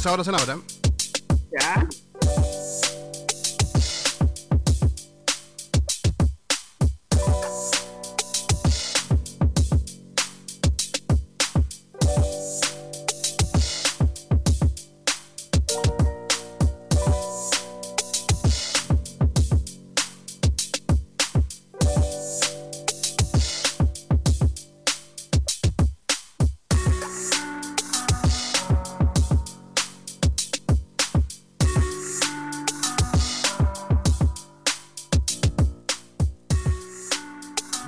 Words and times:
Arrancamos 0.00 0.06
ahora, 0.06 0.24
senadora. 0.24 0.58
Ya. 1.52 1.88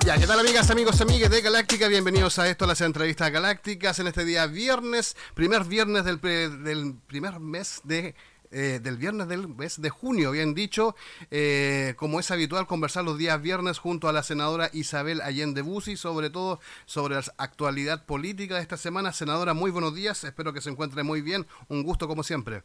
Ya, 0.05 0.17
¿qué 0.17 0.27
tal 0.27 0.37
amigas, 0.37 0.69
amigos, 0.69 0.99
amigas 0.99 1.29
de 1.29 1.39
Galáctica? 1.39 1.87
Bienvenidos 1.87 2.37
a 2.37 2.49
esto, 2.49 2.67
las 2.67 2.81
entrevistas 2.81 3.31
galácticas 3.31 3.99
en 3.99 4.07
este 4.07 4.25
día 4.25 4.47
viernes, 4.47 5.15
primer 5.33 5.63
viernes 5.63 6.03
del 6.03 6.19
primer 6.19 7.39
mes 7.39 7.79
de... 7.85 8.13
eh, 8.51 8.81
del 8.83 8.97
viernes 8.97 9.29
del 9.29 9.47
mes 9.47 9.81
de 9.81 9.89
junio, 9.89 10.31
bien 10.31 10.53
dicho, 10.53 10.93
eh, 11.31 11.93
como 11.95 12.19
es 12.19 12.29
habitual 12.31 12.67
conversar 12.67 13.05
los 13.05 13.17
días 13.17 13.41
viernes 13.41 13.79
junto 13.79 14.09
a 14.09 14.13
la 14.13 14.23
senadora 14.23 14.69
Isabel 14.73 15.21
Allende 15.21 15.61
Busi, 15.61 15.95
sobre 15.95 16.29
todo 16.29 16.59
sobre 16.85 17.15
la 17.15 17.23
actualidad 17.37 18.05
política 18.05 18.55
de 18.55 18.61
esta 18.61 18.75
semana. 18.75 19.13
Senadora, 19.13 19.53
muy 19.53 19.71
buenos 19.71 19.95
días, 19.95 20.21
espero 20.25 20.51
que 20.51 20.59
se 20.59 20.69
encuentre 20.69 21.03
muy 21.03 21.21
bien, 21.21 21.47
un 21.69 21.81
gusto 21.81 22.09
como 22.09 22.23
siempre. 22.23 22.63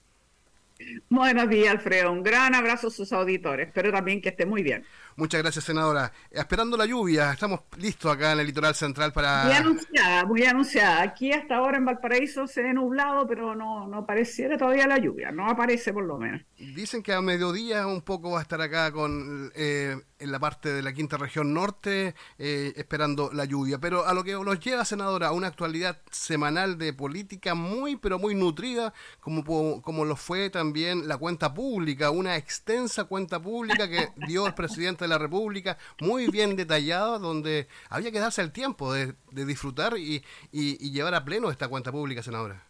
Buenos 1.09 1.48
días, 1.48 1.72
Alfredo. 1.72 2.12
Un 2.12 2.22
gran 2.22 2.55
abrazo 2.55 2.86
a 2.86 2.91
sus 2.91 3.12
auditores. 3.12 3.66
Espero 3.66 3.91
también 3.91 4.21
que 4.21 4.28
esté 4.28 4.47
muy 4.47 4.62
bien. 4.62 4.84
Muchas 5.18 5.42
gracias, 5.42 5.64
senadora. 5.64 6.12
Esperando 6.30 6.76
la 6.76 6.86
lluvia, 6.86 7.32
estamos 7.32 7.62
listos 7.76 8.14
acá 8.14 8.34
en 8.34 8.38
el 8.38 8.46
litoral 8.46 8.76
central 8.76 9.12
para... 9.12 9.46
Muy 9.46 9.52
anunciada, 9.52 10.24
muy 10.24 10.44
anunciada. 10.44 11.02
Aquí 11.02 11.32
hasta 11.32 11.56
ahora 11.56 11.76
en 11.76 11.86
Valparaíso 11.86 12.46
se 12.46 12.62
ve 12.62 12.72
nublado, 12.72 13.26
pero 13.26 13.56
no, 13.56 13.88
no 13.88 14.06
pareciera 14.06 14.56
todavía 14.56 14.86
la 14.86 14.98
lluvia. 14.98 15.32
No 15.32 15.50
aparece 15.50 15.92
por 15.92 16.04
lo 16.04 16.18
menos. 16.18 16.42
Dicen 16.56 17.02
que 17.02 17.12
a 17.12 17.20
mediodía 17.20 17.88
un 17.88 18.02
poco 18.02 18.30
va 18.30 18.38
a 18.38 18.42
estar 18.42 18.60
acá 18.60 18.92
con 18.92 19.50
eh, 19.56 19.96
en 20.20 20.32
la 20.32 20.38
parte 20.38 20.72
de 20.72 20.82
la 20.82 20.92
quinta 20.92 21.16
región 21.16 21.54
norte 21.54 22.14
eh, 22.38 22.72
esperando 22.76 23.30
la 23.32 23.44
lluvia. 23.44 23.78
Pero 23.78 24.06
a 24.06 24.14
lo 24.14 24.24
que 24.24 24.32
nos 24.32 24.60
lleva, 24.60 24.84
senadora, 24.84 25.28
a 25.28 25.32
una 25.32 25.48
actualidad 25.48 26.00
semanal 26.10 26.78
de 26.78 26.92
política 26.92 27.54
muy, 27.54 27.96
pero 27.96 28.18
muy 28.18 28.34
nutrida, 28.34 28.92
como, 29.20 29.82
como 29.82 30.04
lo 30.04 30.14
fue 30.16 30.50
también 30.50 31.08
la 31.08 31.16
cuenta 31.16 31.52
pública, 31.52 32.10
una 32.10 32.36
extensa 32.36 33.04
cuenta 33.04 33.40
pública 33.40 33.88
que 33.88 34.10
dio 34.26 34.46
el 34.46 34.54
presidente 34.54 35.07
la 35.08 35.19
República, 35.19 35.78
muy 36.00 36.28
bien 36.28 36.56
detallada, 36.56 37.19
donde 37.19 37.69
había 37.88 38.10
que 38.12 38.20
darse 38.20 38.42
el 38.42 38.52
tiempo 38.52 38.92
de, 38.92 39.14
de 39.32 39.44
disfrutar 39.46 39.96
y, 39.98 40.22
y- 40.52 40.76
y 40.86 40.91
llevar 40.92 41.14
a 41.14 41.24
pleno 41.24 41.50
esta 41.50 41.69
cuenta 41.69 41.91
pública, 41.92 42.22
senadora. 42.22 42.67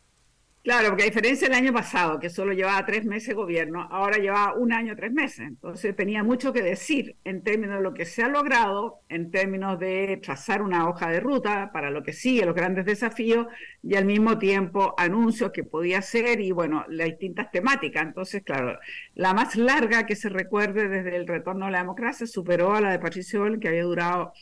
Claro, 0.69 0.89
porque 0.91 1.05
a 1.05 1.07
diferencia 1.07 1.49
del 1.49 1.57
año 1.57 1.73
pasado, 1.73 2.21
que 2.21 2.29
solo 2.29 2.53
llevaba 2.53 2.85
tres 2.85 3.03
meses 3.07 3.35
gobierno, 3.35 3.89
ahora 3.91 4.19
llevaba 4.19 4.53
un 4.53 4.71
año, 4.71 4.95
tres 4.95 5.11
meses. 5.11 5.47
Entonces 5.49 5.97
tenía 5.97 6.23
mucho 6.23 6.53
que 6.53 6.61
decir 6.61 7.17
en 7.25 7.43
términos 7.43 7.77
de 7.77 7.83
lo 7.83 7.95
que 7.95 8.05
se 8.05 8.23
ha 8.23 8.29
logrado, 8.29 9.01
en 9.09 9.31
términos 9.31 9.79
de 9.79 10.21
trazar 10.23 10.61
una 10.61 10.87
hoja 10.87 11.09
de 11.09 11.21
ruta 11.21 11.71
para 11.73 11.91
lo 11.91 12.03
que 12.03 12.13
sigue, 12.13 12.45
los 12.45 12.55
grandes 12.55 12.85
desafíos, 12.85 13.47
y 13.83 13.95
al 13.97 14.05
mismo 14.05 14.39
tiempo 14.39 14.95
anuncios 14.99 15.53
que 15.53 15.65
podía 15.65 16.01
hacer 16.01 16.39
y, 16.39 16.53
bueno, 16.53 16.85
las 16.91 17.07
distintas 17.07 17.51
temáticas. 17.51 18.03
Entonces, 18.03 18.43
claro, 18.45 18.79
la 19.15 19.33
más 19.33 19.57
larga 19.57 20.05
que 20.05 20.17
se 20.17 20.29
recuerde 20.29 20.89
desde 20.89 21.17
el 21.17 21.27
retorno 21.27 21.65
a 21.65 21.71
la 21.71 21.79
democracia 21.79 22.27
superó 22.27 22.75
a 22.75 22.83
la 22.83 22.91
de 22.91 22.99
Patricio 22.99 23.43
que 23.59 23.69
había 23.69 23.85
durado 23.85 24.35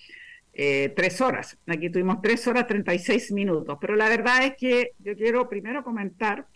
eh, 0.58 0.94
tres 0.96 1.20
horas. 1.20 1.58
Aquí 1.66 1.90
tuvimos 1.90 2.22
tres 2.22 2.46
horas 2.48 2.66
36 2.66 3.30
minutos. 3.32 3.76
Pero 3.78 3.94
la 3.94 4.08
verdad 4.08 4.42
es 4.42 4.56
que 4.56 4.92
yo 4.98 5.14
quiero 5.14 5.50
primero 5.50 5.84
comentar 5.84 6.46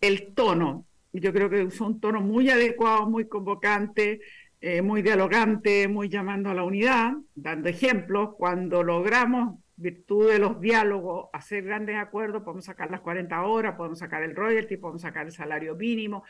el 0.00 0.32
tono. 0.34 0.86
Yo 1.12 1.32
creo 1.32 1.50
que 1.50 1.64
usó 1.64 1.86
un 1.86 1.98
tono 1.98 2.20
muy 2.20 2.50
adecuado, 2.50 3.10
muy 3.10 3.26
convocante, 3.26 4.20
eh, 4.60 4.82
muy 4.82 5.02
dialogante, 5.02 5.88
muy 5.88 6.08
llamando 6.08 6.48
a 6.48 6.54
la 6.54 6.62
unidad, 6.62 7.14
dando 7.34 7.68
ejemplos. 7.68 8.36
Cuando 8.36 8.84
logramos, 8.84 9.58
virtud 9.74 10.30
de 10.30 10.38
los 10.38 10.60
diálogos, 10.60 11.30
hacer 11.32 11.64
grandes 11.64 11.96
acuerdos, 11.96 12.44
podemos 12.44 12.66
sacar 12.66 12.88
las 12.88 13.00
40 13.00 13.42
horas, 13.42 13.74
podemos 13.74 13.98
sacar 13.98 14.22
el 14.22 14.36
royalty, 14.36 14.76
podemos 14.76 15.02
sacar 15.02 15.26
el 15.26 15.32
salario 15.32 15.74
mínimo, 15.74 16.22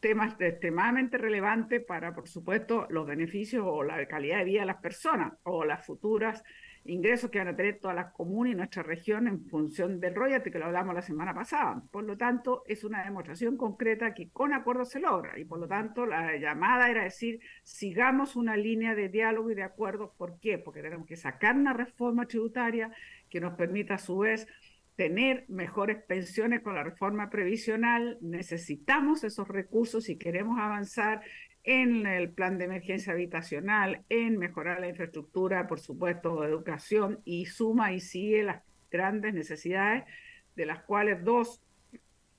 temas 0.00 0.36
extremadamente 0.40 1.18
relevantes 1.18 1.84
para, 1.84 2.14
por 2.14 2.28
supuesto, 2.28 2.86
los 2.90 3.06
beneficios 3.06 3.64
o 3.66 3.82
la 3.82 4.06
calidad 4.06 4.38
de 4.38 4.44
vida 4.44 4.60
de 4.60 4.66
las 4.66 4.80
personas 4.80 5.32
o 5.42 5.64
las 5.64 5.84
futuras 5.84 6.42
ingresos 6.84 7.30
que 7.30 7.38
van 7.38 7.48
a 7.48 7.56
tener 7.56 7.78
todas 7.80 7.96
las 7.96 8.12
comunas 8.12 8.52
y 8.52 8.56
nuestra 8.56 8.82
región 8.82 9.28
en 9.28 9.44
función 9.46 10.00
del 10.00 10.14
royalty, 10.14 10.50
que 10.50 10.58
lo 10.58 10.66
hablamos 10.66 10.94
la 10.94 11.02
semana 11.02 11.34
pasada. 11.34 11.82
Por 11.90 12.04
lo 12.04 12.16
tanto, 12.16 12.62
es 12.66 12.84
una 12.84 13.04
demostración 13.04 13.56
concreta 13.56 14.14
que 14.14 14.30
con 14.30 14.52
acuerdos 14.52 14.90
se 14.90 15.00
logra 15.00 15.38
y 15.38 15.44
por 15.44 15.58
lo 15.58 15.68
tanto 15.68 16.06
la 16.06 16.36
llamada 16.36 16.90
era 16.90 17.04
decir, 17.04 17.40
sigamos 17.62 18.36
una 18.36 18.56
línea 18.56 18.94
de 18.94 19.08
diálogo 19.08 19.50
y 19.50 19.54
de 19.54 19.64
acuerdos. 19.64 20.10
¿Por 20.16 20.38
qué? 20.40 20.58
Porque 20.58 20.82
tenemos 20.82 21.06
que 21.06 21.16
sacar 21.16 21.56
una 21.56 21.74
reforma 21.74 22.26
tributaria 22.26 22.90
que 23.28 23.40
nos 23.40 23.54
permita 23.54 23.94
a 23.94 23.98
su 23.98 24.18
vez 24.18 24.46
tener 24.98 25.44
mejores 25.46 26.02
pensiones 26.02 26.60
con 26.60 26.74
la 26.74 26.82
reforma 26.82 27.30
previsional, 27.30 28.18
necesitamos 28.20 29.22
esos 29.22 29.46
recursos 29.46 30.02
si 30.02 30.18
queremos 30.18 30.58
avanzar 30.58 31.20
en 31.62 32.04
el 32.04 32.30
plan 32.30 32.58
de 32.58 32.64
emergencia 32.64 33.12
habitacional, 33.12 34.02
en 34.08 34.38
mejorar 34.38 34.80
la 34.80 34.88
infraestructura, 34.88 35.68
por 35.68 35.78
supuesto, 35.78 36.44
educación, 36.44 37.20
y 37.24 37.46
suma 37.46 37.92
y 37.92 38.00
sigue 38.00 38.42
las 38.42 38.64
grandes 38.90 39.34
necesidades, 39.34 40.02
de 40.56 40.66
las 40.66 40.82
cuales 40.82 41.22
dos 41.22 41.62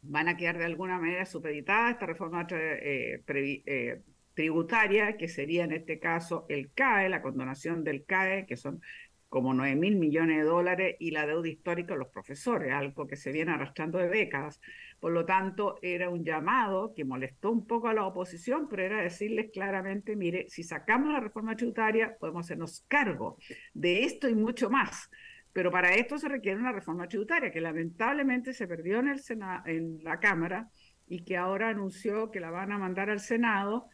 van 0.02 0.28
a 0.28 0.36
quedar 0.36 0.58
de 0.58 0.66
alguna 0.66 1.00
manera 1.00 1.26
supeditadas. 1.26 1.94
Esta 1.94 2.08
reforma 2.08 2.46
eh, 2.52 3.24
eh, 3.26 4.02
tributaria, 4.34 5.16
que 5.16 5.30
sería 5.30 5.64
en 5.64 5.72
este 5.72 5.98
caso 5.98 6.46
el 6.50 6.74
CAE, 6.74 7.08
la 7.08 7.22
condonación 7.22 7.86
del 7.86 8.04
CAE, 8.04 8.46
que 8.46 8.58
son 8.58 8.82
como 9.30 9.54
9 9.54 9.76
mil 9.76 9.96
millones 9.96 10.38
de 10.38 10.44
dólares 10.44 10.96
y 11.00 11.12
la 11.12 11.28
deuda 11.28 11.48
histórica 11.48 11.94
de 11.94 12.00
los 12.00 12.10
profesores, 12.10 12.74
algo 12.74 13.08
que 13.08 13.16
se 13.16 13.32
viene 13.32 13.52
arrastrando 13.52 14.00
de 14.00 14.10
décadas. 14.10 14.60
Por 15.00 15.12
lo 15.12 15.24
tanto, 15.24 15.78
era 15.82 16.10
un 16.10 16.26
llamado 16.26 16.94
que 16.96 17.06
molestó 17.06 17.52
un 17.52 17.66
poco 17.68 17.88
a 17.88 17.94
la 17.94 18.06
oposición, 18.06 18.68
pero 18.68 18.84
era 18.84 19.02
decirles 19.02 19.52
claramente, 19.54 20.16
mire, 20.16 20.50
si 20.50 20.64
sacamos 20.64 21.14
la 21.14 21.20
reforma 21.20 21.56
tributaria, 21.56 22.18
podemos 22.20 22.46
hacernos 22.46 22.84
cargo 22.88 23.38
de 23.74 24.04
esto 24.04 24.28
y 24.28 24.36
mucho 24.36 24.70
más. 24.70 25.10
Pero 25.54 25.72
para 25.72 25.94
esto 25.94 26.18
se 26.18 26.28
requiere 26.28 26.60
una 26.60 26.72
reforma 26.72 27.08
tributaria 27.08 27.52
que 27.52 27.62
lamentablemente 27.62 28.54
se 28.54 28.68
perdió 28.68 29.00
en, 29.00 29.10
el 29.10 29.20
Sena 29.20 29.64
en 29.66 30.04
la 30.04 30.20
Cámara 30.20 30.70
y 31.08 31.24
que 31.24 31.38
ahora 31.38 31.70
anunció 31.70 32.32
que 32.32 32.40
la 32.40 32.52
van 32.52 32.72
a 32.72 32.78
mandar 32.78 33.10
al 33.10 33.20
Senado 33.20 33.90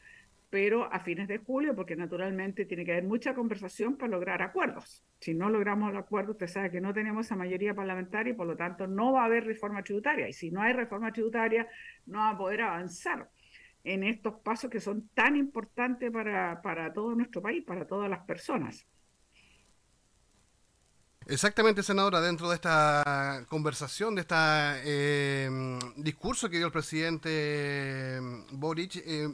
pero 0.55 0.89
a 0.89 1.01
fines 1.01 1.27
de 1.27 1.39
julio, 1.39 1.75
porque 1.75 1.97
naturalmente 1.97 2.63
tiene 2.63 2.85
que 2.85 2.93
haber 2.93 3.03
mucha 3.03 3.35
conversación 3.35 3.97
para 3.97 4.11
lograr 4.11 4.41
acuerdos. 4.41 5.03
Si 5.19 5.33
no 5.33 5.49
logramos 5.49 5.91
el 5.91 5.97
acuerdo, 5.97 6.31
usted 6.31 6.47
sabe 6.47 6.71
que 6.71 6.79
no 6.79 6.93
tenemos 6.93 7.25
esa 7.25 7.35
mayoría 7.35 7.73
parlamentaria 7.73 8.31
y 8.31 8.37
por 8.37 8.47
lo 8.47 8.55
tanto 8.55 8.87
no 8.87 9.11
va 9.11 9.23
a 9.23 9.25
haber 9.25 9.43
reforma 9.43 9.83
tributaria. 9.83 10.29
Y 10.29 10.31
si 10.31 10.51
no 10.51 10.61
hay 10.61 10.71
reforma 10.71 11.11
tributaria, 11.11 11.67
no 12.05 12.19
va 12.19 12.29
a 12.29 12.37
poder 12.37 12.61
avanzar 12.61 13.29
en 13.83 14.05
estos 14.05 14.35
pasos 14.35 14.69
que 14.69 14.79
son 14.79 15.09
tan 15.09 15.35
importantes 15.35 16.09
para, 16.09 16.61
para 16.61 16.93
todo 16.93 17.13
nuestro 17.15 17.41
país, 17.41 17.61
para 17.65 17.85
todas 17.85 18.09
las 18.09 18.23
personas. 18.23 18.87
Exactamente, 21.27 21.83
senadora, 21.83 22.21
dentro 22.21 22.47
de 22.47 22.55
esta 22.55 23.45
conversación, 23.49 24.15
de 24.15 24.21
este 24.21 25.49
discurso 26.01 26.49
que 26.49 26.57
dio 26.57 26.67
el 26.67 26.71
presidente 26.71 28.21
Boric, 28.51 28.95
eh, 28.97 29.27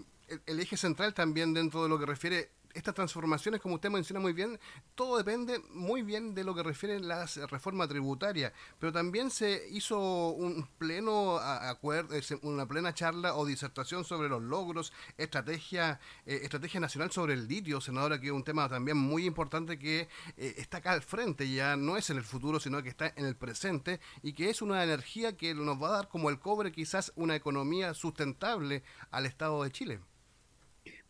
el, 0.45 0.59
eje 0.59 0.77
central 0.77 1.13
también 1.13 1.53
dentro 1.53 1.83
de 1.83 1.89
lo 1.89 1.99
que 1.99 2.05
refiere 2.05 2.51
estas 2.73 2.95
transformaciones, 2.95 3.61
como 3.61 3.75
usted 3.75 3.89
menciona 3.89 4.19
muy 4.19 4.33
bien, 4.33 4.59
todo 4.95 5.17
depende 5.17 5.59
muy 5.71 6.01
bien 6.03 6.33
de 6.33 6.43
lo 6.43 6.55
que 6.55 6.63
refiere 6.63 6.99
la 6.99 7.25
reforma 7.49 7.87
tributaria, 7.87 8.53
pero 8.79 8.91
también 8.91 9.29
se 9.29 9.67
hizo 9.71 10.29
un 10.29 10.67
pleno 10.77 11.37
acuerdo, 11.37 12.15
una 12.43 12.65
plena 12.65 12.93
charla 12.93 13.35
o 13.35 13.45
disertación 13.45 14.03
sobre 14.03 14.29
los 14.29 14.41
logros, 14.41 14.93
estrategia, 15.17 15.99
eh, 16.25 16.41
estrategia 16.43 16.79
nacional 16.79 17.11
sobre 17.11 17.33
el 17.33 17.47
litio, 17.47 17.81
senadora, 17.81 18.19
que 18.19 18.27
es 18.27 18.33
un 18.33 18.43
tema 18.43 18.69
también 18.69 18.97
muy 18.97 19.25
importante 19.25 19.77
que 19.77 20.07
eh, 20.37 20.55
está 20.57 20.77
acá 20.77 20.91
al 20.93 21.01
frente, 21.01 21.51
ya 21.51 21.75
no 21.75 21.97
es 21.97 22.09
en 22.09 22.17
el 22.17 22.23
futuro, 22.23 22.59
sino 22.59 22.81
que 22.81 22.89
está 22.89 23.11
en 23.15 23.25
el 23.25 23.35
presente 23.35 23.99
y 24.23 24.33
que 24.33 24.49
es 24.49 24.61
una 24.61 24.83
energía 24.83 25.35
que 25.35 25.53
nos 25.53 25.81
va 25.81 25.89
a 25.89 25.91
dar 25.91 26.07
como 26.07 26.29
el 26.29 26.39
cobre 26.39 26.71
quizás 26.71 27.11
una 27.15 27.35
economía 27.35 27.93
sustentable 27.93 28.83
al 29.11 29.25
Estado 29.25 29.63
de 29.63 29.71
Chile. 29.71 29.99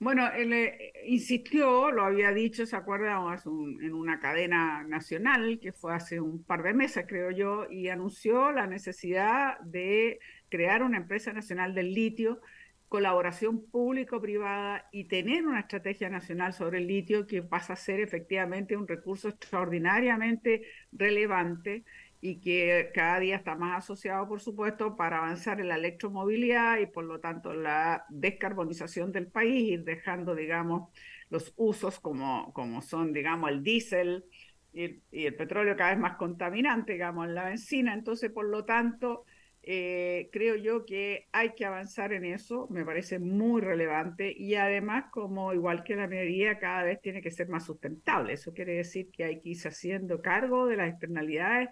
Bueno, 0.02 0.32
él 0.34 0.52
eh, 0.52 0.94
insistió, 1.06 1.92
lo 1.92 2.04
había 2.04 2.32
dicho, 2.32 2.66
se 2.66 2.76
acuerda, 2.76 3.20
en 3.46 3.94
una 3.94 4.20
cadena 4.20 4.84
nacional 4.84 5.60
que 5.62 5.74
fue 5.74 5.94
hace 5.94 6.20
un 6.20 6.44
par 6.44 6.64
de 6.64 6.74
meses, 6.74 7.06
creo 7.08 7.30
yo, 7.30 7.68
y 7.70 7.88
anunció 7.88 8.52
la 8.52 8.66
necesidad 8.66 9.60
de 9.60 10.20
crear 10.50 10.82
una 10.82 10.98
empresa 10.98 11.34
nacional 11.34 11.76
del 11.76 11.94
litio, 11.94 12.42
colaboración 12.90 13.70
público-privada 13.70 14.90
y 14.92 15.04
tener 15.04 15.46
una 15.46 15.60
estrategia 15.60 16.10
nacional 16.10 16.54
sobre 16.54 16.80
el 16.80 16.88
litio 16.88 17.28
que 17.28 17.44
pasa 17.44 17.74
a 17.74 17.76
ser 17.76 18.00
efectivamente 18.00 18.76
un 18.76 18.88
recurso 18.88 19.30
extraordinariamente 19.30 20.64
relevante 20.92 21.84
y 22.22 22.40
que 22.40 22.92
cada 22.94 23.20
día 23.20 23.36
está 23.36 23.56
más 23.56 23.80
asociado, 23.80 24.28
por 24.28 24.42
supuesto, 24.42 24.96
para 24.96 25.18
avanzar 25.18 25.60
en 25.60 25.70
la 25.70 25.76
electromovilidad 25.76 26.78
y 26.80 26.86
por 26.86 27.04
lo 27.04 27.20
tanto 27.20 27.54
la 27.54 28.06
descarbonización 28.10 29.12
del 29.12 29.28
país, 29.28 29.72
ir 29.72 29.84
dejando, 29.84 30.36
digamos, 30.36 30.90
los 31.30 31.52
usos 31.58 32.00
como, 32.00 32.54
como 32.54 32.84
son, 32.84 33.12
digamos, 33.12 33.50
el 33.50 33.64
diésel 33.64 34.26
y, 34.72 35.02
el 35.12 35.36
petróleo 35.36 35.76
cada 35.76 35.92
vez 35.92 36.00
más 36.00 36.18
contaminante, 36.18 36.94
digamos, 36.94 37.28
la 37.28 37.46
benzina. 37.46 37.94
Entonces, 37.96 38.30
por 38.32 38.46
lo 38.46 38.66
tanto, 38.66 39.26
eh, 39.64 40.30
creo 40.32 40.56
yo 40.56 40.86
que 40.86 41.28
hay 41.32 41.54
que 41.56 41.66
avanzar 41.66 42.14
en 42.14 42.26
eso, 42.26 42.68
me 42.70 42.86
parece 42.86 43.18
muy 43.18 43.62
relevante 43.62 44.32
y 44.36 44.56
además 44.56 45.06
como 45.12 45.54
igual 45.54 45.84
que 45.84 45.96
la 45.96 46.08
minería 46.08 46.60
cada 46.60 46.84
vez 46.84 47.02
tiene 47.02 47.22
que 47.24 47.32
ser 47.32 47.48
más 47.50 47.66
sustentable. 47.66 48.34
Eso 48.34 48.54
quiere 48.54 48.74
decir 48.74 49.10
que 49.12 49.24
hay 49.24 49.42
que 49.42 49.50
irse 49.50 49.70
haciendo 49.70 50.22
cargo 50.22 50.68
de 50.68 50.78
las 50.78 50.90
externalidades 50.90 51.70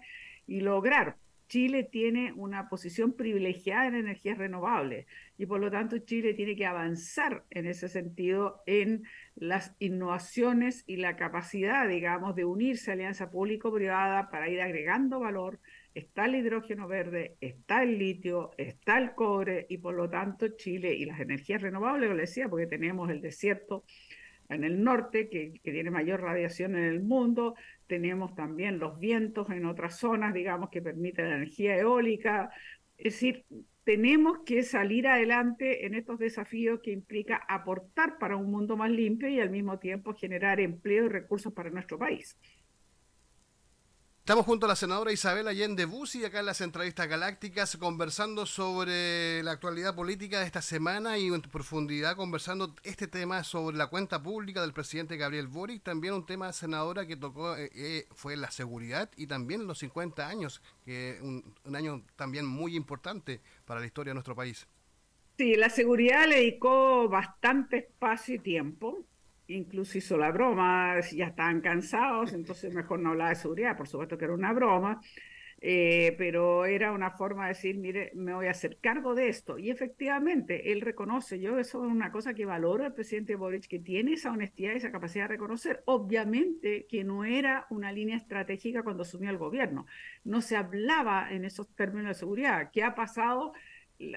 y 0.50 0.60
lograr. 0.60 1.16
Chile 1.48 1.82
tiene 1.82 2.32
una 2.36 2.68
posición 2.68 3.12
privilegiada 3.12 3.88
en 3.88 3.96
energías 3.96 4.38
renovables 4.38 5.06
y 5.36 5.46
por 5.46 5.58
lo 5.60 5.68
tanto 5.68 5.98
Chile 5.98 6.32
tiene 6.32 6.54
que 6.54 6.64
avanzar 6.64 7.44
en 7.50 7.66
ese 7.66 7.88
sentido 7.88 8.62
en 8.66 9.02
las 9.34 9.74
innovaciones 9.80 10.84
y 10.86 10.96
la 10.96 11.16
capacidad, 11.16 11.88
digamos, 11.88 12.36
de 12.36 12.44
unirse 12.44 12.90
a 12.90 12.94
alianza 12.94 13.32
público-privada 13.32 14.30
para 14.30 14.48
ir 14.48 14.60
agregando 14.60 15.18
valor. 15.18 15.58
Está 15.92 16.26
el 16.26 16.36
hidrógeno 16.36 16.86
verde, 16.86 17.36
está 17.40 17.82
el 17.82 17.98
litio, 17.98 18.52
está 18.56 18.98
el 18.98 19.16
cobre 19.16 19.66
y 19.68 19.78
por 19.78 19.94
lo 19.94 20.08
tanto 20.08 20.56
Chile 20.56 20.94
y 20.94 21.04
las 21.04 21.18
energías 21.18 21.62
renovables, 21.62 22.10
lo 22.10 22.16
decía, 22.16 22.48
porque 22.48 22.68
tenemos 22.68 23.10
el 23.10 23.20
desierto 23.20 23.82
en 24.50 24.64
el 24.64 24.82
norte, 24.82 25.28
que, 25.28 25.60
tiene 25.62 25.90
mayor 25.90 26.20
radiación 26.20 26.76
en 26.76 26.84
el 26.84 27.02
mundo. 27.02 27.54
Tenemos 27.86 28.34
también 28.34 28.78
los 28.78 28.98
vientos 28.98 29.48
en 29.50 29.64
otras 29.64 29.98
zonas, 29.98 30.34
digamos, 30.34 30.70
que 30.70 30.82
permiten 30.82 31.28
la 31.28 31.36
energía 31.36 31.76
eólica. 31.76 32.50
Es 32.96 33.14
decir, 33.14 33.44
tenemos 33.84 34.40
que 34.44 34.62
salir 34.62 35.08
adelante 35.08 35.86
en 35.86 35.94
estos 35.94 36.18
desafíos 36.18 36.80
que 36.82 36.90
implica 36.90 37.40
aportar 37.48 38.18
para 38.18 38.36
un 38.36 38.50
mundo 38.50 38.76
más 38.76 38.90
limpio 38.90 39.28
y 39.28 39.40
al 39.40 39.50
mismo 39.50 39.78
tiempo 39.78 40.14
generar 40.14 40.60
empleo 40.60 41.06
y 41.06 41.08
recursos 41.08 41.52
para 41.52 41.70
nuestro 41.70 41.98
país. 41.98 42.36
Estamos 44.20 44.46
junto 44.46 44.66
a 44.66 44.68
la 44.68 44.76
senadora 44.76 45.10
Isabel 45.10 45.48
Allende 45.48 45.86
Bussi, 45.86 46.24
acá 46.24 46.40
en 46.40 46.46
las 46.46 46.60
entrevistas 46.60 47.08
galácticas, 47.08 47.76
conversando 47.78 48.46
sobre 48.46 49.42
la 49.42 49.52
actualidad 49.52 49.96
política 49.96 50.38
de 50.38 50.46
esta 50.46 50.62
semana 50.62 51.18
y 51.18 51.28
en 51.28 51.40
profundidad 51.40 52.14
conversando 52.16 52.76
este 52.84 53.08
tema 53.08 53.42
sobre 53.42 53.76
la 53.76 53.88
cuenta 53.88 54.22
pública 54.22 54.60
del 54.60 54.74
presidente 54.74 55.16
Gabriel 55.16 55.48
Boric, 55.48 55.82
también 55.82 56.14
un 56.14 56.26
tema, 56.26 56.52
senadora, 56.52 57.06
que 57.06 57.16
tocó 57.16 57.56
eh, 57.56 57.70
eh, 57.74 58.06
fue 58.12 58.36
la 58.36 58.50
seguridad 58.52 59.10
y 59.16 59.26
también 59.26 59.66
los 59.66 59.78
50 59.78 60.28
años, 60.28 60.62
que 60.84 61.18
un, 61.22 61.54
un 61.64 61.74
año 61.74 62.04
también 62.14 62.46
muy 62.46 62.76
importante 62.76 63.40
para 63.64 63.80
la 63.80 63.86
historia 63.86 64.10
de 64.10 64.14
nuestro 64.14 64.36
país. 64.36 64.68
Sí, 65.38 65.54
la 65.54 65.70
seguridad 65.70 66.28
le 66.28 66.36
dedicó 66.36 67.08
bastante 67.08 67.78
espacio 67.78 68.34
y 68.34 68.38
tiempo 68.38 69.06
incluso 69.50 69.98
hizo 69.98 70.16
la 70.16 70.30
broma, 70.30 71.00
ya 71.12 71.26
estaban 71.26 71.60
cansados, 71.60 72.32
entonces 72.32 72.74
mejor 72.74 73.00
no 73.00 73.10
hablaba 73.10 73.30
de 73.30 73.36
seguridad, 73.36 73.76
por 73.76 73.88
supuesto 73.88 74.16
que 74.16 74.24
era 74.24 74.34
una 74.34 74.52
broma, 74.52 75.00
eh, 75.62 76.14
pero 76.16 76.64
era 76.64 76.90
una 76.92 77.10
forma 77.10 77.44
de 77.44 77.48
decir, 77.50 77.76
mire, 77.76 78.12
me 78.14 78.32
voy 78.32 78.46
a 78.46 78.52
hacer 78.52 78.78
cargo 78.80 79.14
de 79.14 79.28
esto. 79.28 79.58
Y 79.58 79.70
efectivamente, 79.70 80.72
él 80.72 80.80
reconoce, 80.80 81.38
yo 81.38 81.58
eso 81.58 81.84
es 81.84 81.92
una 81.92 82.10
cosa 82.10 82.32
que 82.32 82.46
valoro 82.46 82.84
al 82.84 82.94
presidente 82.94 83.36
Boric, 83.36 83.66
que 83.66 83.78
tiene 83.78 84.14
esa 84.14 84.32
honestidad 84.32 84.72
y 84.72 84.76
esa 84.76 84.90
capacidad 84.90 85.24
de 85.24 85.34
reconocer. 85.34 85.82
Obviamente 85.84 86.86
que 86.88 87.04
no 87.04 87.24
era 87.24 87.66
una 87.70 87.92
línea 87.92 88.16
estratégica 88.16 88.82
cuando 88.82 89.02
asumió 89.02 89.28
el 89.30 89.36
gobierno, 89.38 89.86
no 90.24 90.40
se 90.40 90.56
hablaba 90.56 91.30
en 91.30 91.44
esos 91.44 91.68
términos 91.74 92.08
de 92.08 92.14
seguridad. 92.14 92.70
¿Qué 92.72 92.82
ha 92.82 92.94
pasado? 92.94 93.52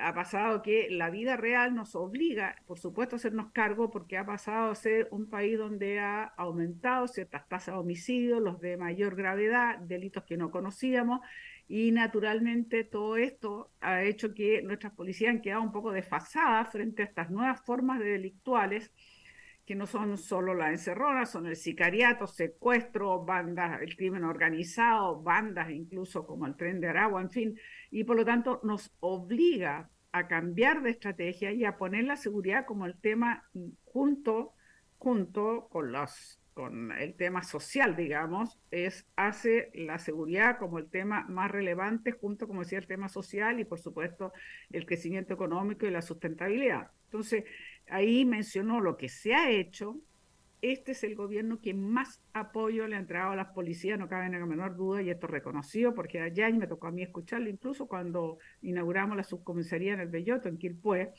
Ha 0.01 0.13
pasado 0.13 0.61
que 0.61 0.87
la 0.89 1.09
vida 1.09 1.35
real 1.35 1.75
nos 1.75 1.95
obliga, 1.95 2.55
por 2.65 2.79
supuesto, 2.79 3.15
a 3.15 3.17
hacernos 3.17 3.51
cargo 3.51 3.89
porque 3.89 4.17
ha 4.17 4.25
pasado 4.25 4.71
a 4.71 4.75
ser 4.75 5.07
un 5.11 5.29
país 5.29 5.57
donde 5.57 5.99
ha 5.99 6.23
aumentado 6.37 7.07
ciertas 7.07 7.47
tasas 7.49 7.75
de 7.75 7.81
homicidios, 7.81 8.41
los 8.41 8.59
de 8.61 8.77
mayor 8.77 9.15
gravedad, 9.15 9.79
delitos 9.79 10.23
que 10.23 10.37
no 10.37 10.51
conocíamos, 10.51 11.19
y 11.67 11.91
naturalmente 11.91 12.83
todo 12.83 13.17
esto 13.17 13.71
ha 13.81 14.03
hecho 14.03 14.33
que 14.33 14.61
nuestras 14.61 14.93
policías 14.93 15.31
han 15.31 15.41
quedado 15.41 15.61
un 15.61 15.71
poco 15.71 15.91
desfasadas 15.91 16.71
frente 16.71 17.01
a 17.01 17.05
estas 17.05 17.29
nuevas 17.29 17.61
formas 17.65 17.99
de 17.99 18.05
delictuales 18.05 18.91
que 19.65 19.75
no 19.75 19.87
son 19.87 20.17
solo 20.17 20.53
la 20.53 20.71
encerrona, 20.71 21.25
son 21.25 21.47
el 21.47 21.55
sicariato, 21.55 22.27
secuestro, 22.27 23.23
bandas, 23.23 23.81
el 23.81 23.95
crimen 23.95 24.23
organizado, 24.25 25.21
bandas 25.21 25.69
incluso 25.71 26.25
como 26.25 26.45
el 26.45 26.55
tren 26.55 26.81
de 26.81 26.89
Aragua, 26.89 27.21
en 27.21 27.29
fin, 27.29 27.59
y 27.89 28.03
por 28.03 28.17
lo 28.17 28.25
tanto 28.25 28.59
nos 28.63 28.93
obliga 28.99 29.89
a 30.11 30.27
cambiar 30.27 30.83
de 30.83 30.91
estrategia 30.91 31.51
y 31.51 31.65
a 31.65 31.77
poner 31.77 32.03
la 32.03 32.17
seguridad 32.17 32.65
como 32.65 32.85
el 32.85 32.99
tema 32.99 33.49
junto, 33.85 34.53
junto 34.97 35.67
con 35.69 35.91
los 35.91 36.42
con 36.53 36.91
el 36.91 37.15
tema 37.15 37.43
social, 37.43 37.95
digamos, 37.95 38.59
es 38.71 39.05
hace 39.15 39.71
la 39.73 39.99
seguridad 39.99 40.57
como 40.57 40.79
el 40.79 40.89
tema 40.89 41.25
más 41.27 41.51
relevante, 41.51 42.11
junto, 42.11 42.47
como 42.47 42.61
decía, 42.61 42.77
el 42.77 42.87
tema 42.87 43.09
social 43.09 43.59
y, 43.59 43.65
por 43.65 43.79
supuesto, 43.79 44.33
el 44.71 44.85
crecimiento 44.85 45.33
económico 45.33 45.85
y 45.85 45.91
la 45.91 46.01
sustentabilidad. 46.01 46.91
Entonces, 47.05 47.43
ahí 47.89 48.25
mencionó 48.25 48.81
lo 48.81 48.97
que 48.97 49.09
se 49.09 49.33
ha 49.33 49.51
hecho. 49.51 49.99
Este 50.61 50.93
es 50.93 51.03
el 51.03 51.15
gobierno 51.15 51.59
que 51.59 51.73
más 51.73 52.21
apoyo 52.31 52.87
le 52.87 52.95
ha 52.95 52.99
entregado 52.99 53.31
a 53.31 53.35
las 53.35 53.49
policías, 53.49 53.99
no 53.99 54.07
cabe 54.07 54.27
en 54.27 54.39
la 54.39 54.45
menor 54.45 54.77
duda, 54.77 55.01
y 55.01 55.09
esto 55.09 55.27
reconocido, 55.27 55.93
porque 55.93 56.21
allá 56.21 56.47
y 56.47 56.53
me 56.53 56.67
tocó 56.67 56.87
a 56.87 56.91
mí 56.91 57.03
escucharlo, 57.03 57.49
incluso 57.49 57.87
cuando 57.87 58.37
inauguramos 58.61 59.17
la 59.17 59.23
subcomisaría 59.23 59.93
en 59.93 59.99
el 59.99 60.07
Belloto, 60.07 60.47
en 60.47 60.57
Quilpué, 60.57 61.11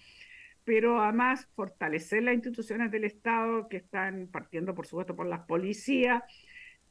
pero 0.64 1.00
además 1.00 1.49
fortalecer 1.54 2.23
las 2.23 2.35
instituciones 2.35 2.90
del 2.90 3.04
Estado 3.04 3.68
que 3.68 3.78
están 3.78 4.28
partiendo, 4.28 4.75
por 4.75 4.87
supuesto, 4.87 5.14
por 5.14 5.26
las 5.26 5.40
policías, 5.47 6.23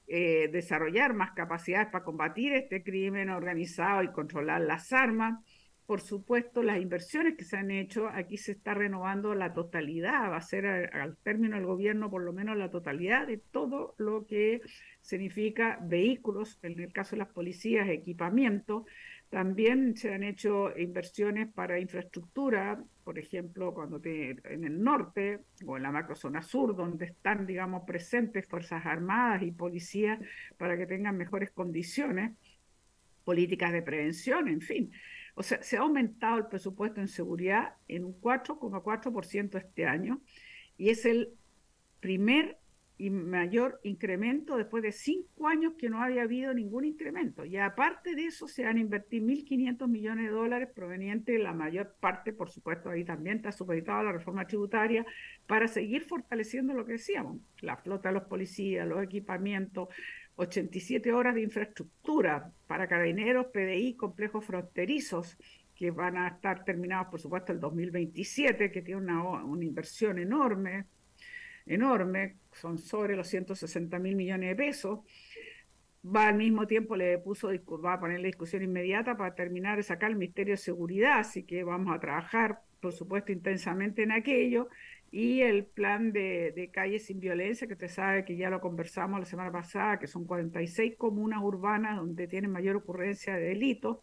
eh, 0.07 0.49
desarrollar 0.51 1.13
más 1.13 1.31
capacidades 1.31 1.87
para 1.87 2.03
combatir 2.03 2.53
este 2.53 2.83
crimen 2.83 3.29
organizado 3.29 4.03
y 4.03 4.11
controlar 4.11 4.61
las 4.61 4.93
armas, 4.93 5.39
por 5.85 5.99
supuesto, 5.99 6.63
las 6.63 6.79
inversiones 6.81 7.35
que 7.35 7.43
se 7.43 7.57
han 7.57 7.69
hecho, 7.69 8.07
aquí 8.07 8.37
se 8.37 8.53
está 8.53 8.73
renovando 8.73 9.35
la 9.35 9.53
totalidad, 9.53 10.31
va 10.31 10.37
a 10.37 10.41
ser 10.41 10.65
al, 10.65 11.17
término 11.17 11.57
del 11.57 11.65
gobierno 11.65 12.09
por 12.09 12.23
lo 12.23 12.31
menos 12.31 12.57
la 12.57 12.69
totalidad 12.69 13.27
de 13.27 13.37
todo 13.37 13.93
lo 13.97 14.25
que 14.25 14.61
significa 15.01 15.79
vehículos, 15.81 16.57
en 16.63 16.79
el 16.79 16.93
caso 16.93 17.11
de 17.11 17.19
las 17.19 17.33
policías, 17.33 17.89
equipamiento. 17.89 18.85
También 19.33 19.97
se 19.97 20.13
han 20.13 20.21
hecho 20.21 20.77
inversiones 20.77 21.51
para 21.51 21.79
infraestructura, 21.79 22.83
por 23.03 23.17
ejemplo, 23.17 23.73
cuando 23.73 23.99
en 24.03 24.63
el 24.63 24.83
norte 24.83 25.39
o 25.65 25.75
en 25.75 25.81
la 25.81 25.91
macrozona 25.91 26.43
sur, 26.43 26.75
donde 26.75 27.05
están, 27.05 27.47
digamos, 27.47 27.81
presentes 27.83 28.45
Fuerzas 28.47 28.85
Armadas 28.85 29.41
y 29.41 29.49
policías 29.49 30.19
para 30.55 30.77
que 30.77 30.85
tengan 30.85 31.17
mejores 31.17 31.49
condiciones, 31.49 32.37
políticas 33.23 33.71
de 33.71 33.81
prevención, 33.81 34.49
en 34.49 34.61
fin. 34.61 34.91
O 35.33 35.41
sea, 35.41 35.63
se 35.63 35.77
ha 35.77 35.79
aumentado 35.79 36.37
el 36.37 36.45
presupuesto 36.45 37.01
en 37.01 37.07
seguridad 37.07 37.73
en 37.87 38.05
un 38.05 38.21
4,4% 38.21 39.57
este 39.57 39.87
año 39.87 40.21
y 40.77 40.91
es 40.91 41.07
el 41.07 41.33
primer 42.01 42.59
y 42.97 43.09
mayor 43.09 43.79
incremento 43.83 44.55
después 44.55 44.83
de 44.83 44.91
cinco 44.91 45.47
años 45.47 45.73
que 45.77 45.89
no 45.89 46.01
había 46.01 46.23
habido 46.23 46.53
ningún 46.53 46.85
incremento. 46.85 47.43
Y 47.43 47.57
aparte 47.57 48.15
de 48.15 48.25
eso, 48.25 48.47
se 48.47 48.65
han 48.65 48.77
invertido 48.77 49.25
1.500 49.25 49.87
millones 49.87 50.25
de 50.25 50.31
dólares 50.31 50.69
provenientes, 50.73 51.39
la 51.39 51.53
mayor 51.53 51.95
parte, 51.99 52.33
por 52.33 52.49
supuesto, 52.49 52.89
ahí 52.89 53.03
también 53.03 53.37
está 53.37 53.51
supeditada 53.51 54.03
la 54.03 54.11
reforma 54.11 54.45
tributaria, 54.45 55.05
para 55.47 55.67
seguir 55.67 56.03
fortaleciendo 56.03 56.73
lo 56.73 56.85
que 56.85 56.93
decíamos, 56.93 57.37
la 57.61 57.77
flota 57.77 58.09
de 58.09 58.15
los 58.15 58.23
policías, 58.23 58.87
los 58.87 59.03
equipamientos, 59.03 59.89
87 60.35 61.11
horas 61.13 61.35
de 61.35 61.41
infraestructura 61.41 62.51
para 62.67 62.87
carabineros, 62.87 63.47
PDI, 63.47 63.95
complejos 63.95 64.45
fronterizos, 64.45 65.37
que 65.75 65.91
van 65.91 66.17
a 66.17 66.27
estar 66.27 66.63
terminados, 66.63 67.07
por 67.07 67.19
supuesto, 67.19 67.51
el 67.51 67.59
2027, 67.59 68.71
que 68.71 68.81
tiene 68.81 69.01
una, 69.01 69.43
una 69.43 69.65
inversión 69.65 70.19
enorme, 70.19 70.85
enorme, 71.65 72.37
son 72.51 72.77
sobre 72.77 73.15
los 73.15 73.27
160 73.27 73.99
mil 73.99 74.15
millones 74.15 74.49
de 74.49 74.55
pesos. 74.55 74.99
Va 76.05 76.27
al 76.27 76.35
mismo 76.35 76.67
tiempo, 76.67 76.95
le 76.95 77.17
puso, 77.17 77.49
va 77.83 77.93
a 77.93 77.99
poner 77.99 78.19
la 78.19 78.27
discusión 78.27 78.61
inmediata 78.61 79.15
para 79.15 79.35
terminar 79.35 79.77
de 79.77 79.83
sacar 79.83 80.11
el 80.11 80.17
Ministerio 80.17 80.53
de 80.53 80.57
Seguridad, 80.57 81.19
así 81.19 81.43
que 81.43 81.63
vamos 81.63 81.95
a 81.95 81.99
trabajar, 81.99 82.59
por 82.81 82.91
supuesto, 82.91 83.31
intensamente 83.31 84.03
en 84.03 84.11
aquello 84.11 84.67
y 85.11 85.41
el 85.41 85.65
plan 85.65 86.11
de, 86.11 86.51
de 86.55 86.69
calles 86.71 87.05
sin 87.05 87.19
violencia, 87.19 87.67
que 87.67 87.73
usted 87.73 87.87
sabe 87.87 88.25
que 88.25 88.35
ya 88.35 88.49
lo 88.49 88.59
conversamos 88.59 89.19
la 89.19 89.25
semana 89.25 89.51
pasada, 89.51 89.99
que 89.99 90.07
son 90.07 90.25
46 90.25 90.95
comunas 90.97 91.41
urbanas 91.41 91.97
donde 91.97 92.27
tienen 92.27 92.51
mayor 92.51 92.75
ocurrencia 92.75 93.35
de 93.35 93.43
delitos 93.49 93.99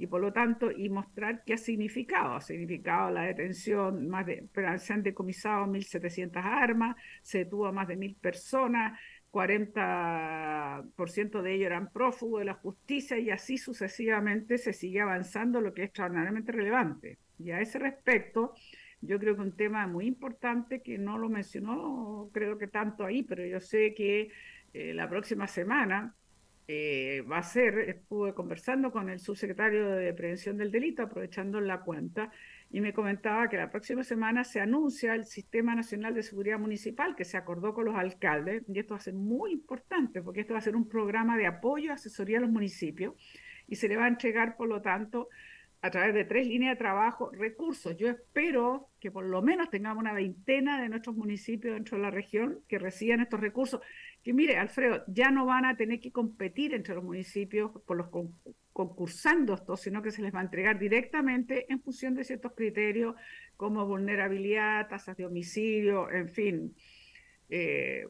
y 0.00 0.06
por 0.06 0.22
lo 0.22 0.32
tanto, 0.32 0.72
y 0.72 0.88
mostrar 0.88 1.44
qué 1.44 1.52
ha 1.52 1.58
significado. 1.58 2.36
Ha 2.36 2.40
significado 2.40 3.10
la 3.10 3.24
detención, 3.24 4.08
más 4.08 4.24
de, 4.24 4.48
se 4.78 4.94
han 4.94 5.02
decomisado 5.02 5.66
1.700 5.66 6.42
armas, 6.42 6.96
se 7.20 7.40
detuvo 7.40 7.66
a 7.66 7.72
más 7.72 7.86
de 7.86 7.98
1.000 7.98 8.16
personas, 8.16 8.98
40% 9.30 11.42
de 11.42 11.54
ellos 11.54 11.66
eran 11.66 11.92
prófugos 11.92 12.40
de 12.40 12.46
la 12.46 12.54
justicia 12.54 13.18
y 13.18 13.28
así 13.28 13.58
sucesivamente 13.58 14.56
se 14.56 14.72
sigue 14.72 15.02
avanzando, 15.02 15.60
lo 15.60 15.74
que 15.74 15.82
es 15.82 15.88
extraordinariamente 15.88 16.50
relevante. 16.50 17.18
Y 17.38 17.50
a 17.50 17.60
ese 17.60 17.78
respecto, 17.78 18.54
yo 19.02 19.18
creo 19.18 19.36
que 19.36 19.42
un 19.42 19.54
tema 19.54 19.86
muy 19.86 20.06
importante 20.06 20.80
que 20.80 20.96
no 20.96 21.18
lo 21.18 21.28
mencionó, 21.28 22.30
creo 22.32 22.56
que 22.56 22.68
tanto 22.68 23.04
ahí, 23.04 23.22
pero 23.22 23.44
yo 23.44 23.60
sé 23.60 23.92
que 23.92 24.30
eh, 24.72 24.94
la 24.94 25.10
próxima 25.10 25.46
semana 25.46 26.16
eh, 26.72 27.22
va 27.22 27.38
a 27.38 27.42
ser, 27.42 27.80
estuve 27.80 28.32
conversando 28.32 28.92
con 28.92 29.10
el 29.10 29.18
subsecretario 29.18 29.90
de 29.90 30.14
Prevención 30.14 30.56
del 30.56 30.70
Delito, 30.70 31.02
aprovechando 31.02 31.60
la 31.60 31.80
cuenta, 31.80 32.30
y 32.70 32.80
me 32.80 32.92
comentaba 32.92 33.48
que 33.48 33.56
la 33.56 33.72
próxima 33.72 34.04
semana 34.04 34.44
se 34.44 34.60
anuncia 34.60 35.16
el 35.16 35.24
Sistema 35.24 35.74
Nacional 35.74 36.14
de 36.14 36.22
Seguridad 36.22 36.60
Municipal, 36.60 37.16
que 37.16 37.24
se 37.24 37.36
acordó 37.36 37.74
con 37.74 37.86
los 37.86 37.96
alcaldes, 37.96 38.62
y 38.68 38.78
esto 38.78 38.94
va 38.94 38.98
a 38.98 39.02
ser 39.02 39.14
muy 39.14 39.50
importante, 39.50 40.22
porque 40.22 40.42
esto 40.42 40.52
va 40.52 40.60
a 40.60 40.62
ser 40.62 40.76
un 40.76 40.88
programa 40.88 41.36
de 41.36 41.48
apoyo, 41.48 41.92
asesoría 41.92 42.38
a 42.38 42.42
los 42.42 42.50
municipios, 42.50 43.14
y 43.66 43.74
se 43.74 43.88
le 43.88 43.96
va 43.96 44.04
a 44.04 44.08
entregar, 44.08 44.56
por 44.56 44.68
lo 44.68 44.80
tanto, 44.80 45.28
a 45.82 45.90
través 45.90 46.14
de 46.14 46.24
tres 46.24 46.46
líneas 46.46 46.74
de 46.74 46.78
trabajo, 46.78 47.30
recursos. 47.32 47.96
Yo 47.96 48.08
espero 48.08 48.90
que 49.00 49.10
por 49.10 49.24
lo 49.24 49.40
menos 49.40 49.70
tengamos 49.70 50.02
una 50.02 50.12
veintena 50.12 50.80
de 50.80 50.88
nuestros 50.88 51.16
municipios 51.16 51.74
dentro 51.74 51.96
de 51.96 52.02
la 52.02 52.10
región 52.10 52.60
que 52.68 52.78
reciban 52.78 53.20
estos 53.20 53.40
recursos 53.40 53.80
que 54.22 54.34
mire, 54.34 54.58
Alfredo, 54.58 55.02
ya 55.06 55.30
no 55.30 55.46
van 55.46 55.64
a 55.64 55.76
tener 55.76 55.98
que 55.98 56.12
competir 56.12 56.74
entre 56.74 56.94
los 56.94 57.04
municipios 57.04 57.70
por 57.86 57.96
los 57.96 58.08
concursando 58.72 59.54
estos, 59.54 59.80
sino 59.80 60.02
que 60.02 60.10
se 60.10 60.22
les 60.22 60.34
va 60.34 60.40
a 60.40 60.44
entregar 60.44 60.78
directamente 60.78 61.70
en 61.72 61.80
función 61.80 62.14
de 62.14 62.24
ciertos 62.24 62.52
criterios 62.54 63.14
como 63.56 63.86
vulnerabilidad, 63.86 64.88
tasas 64.88 65.16
de 65.16 65.26
homicidio, 65.26 66.10
en 66.10 66.28
fin, 66.28 66.74
eh, 67.48 68.06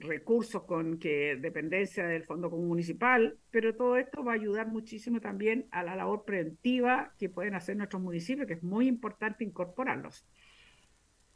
recursos 0.00 0.64
con 0.64 0.98
que 0.98 1.36
dependencia 1.36 2.06
del 2.06 2.24
Fondo 2.24 2.50
Municipal, 2.50 3.38
pero 3.50 3.74
todo 3.74 3.96
esto 3.96 4.24
va 4.24 4.32
a 4.32 4.34
ayudar 4.36 4.68
muchísimo 4.68 5.20
también 5.20 5.66
a 5.70 5.82
la 5.82 5.96
labor 5.96 6.24
preventiva 6.24 7.14
que 7.18 7.28
pueden 7.28 7.54
hacer 7.54 7.76
nuestros 7.76 8.02
municipios, 8.02 8.46
que 8.46 8.54
es 8.54 8.62
muy 8.62 8.86
importante 8.86 9.44
incorporarlos. 9.44 10.24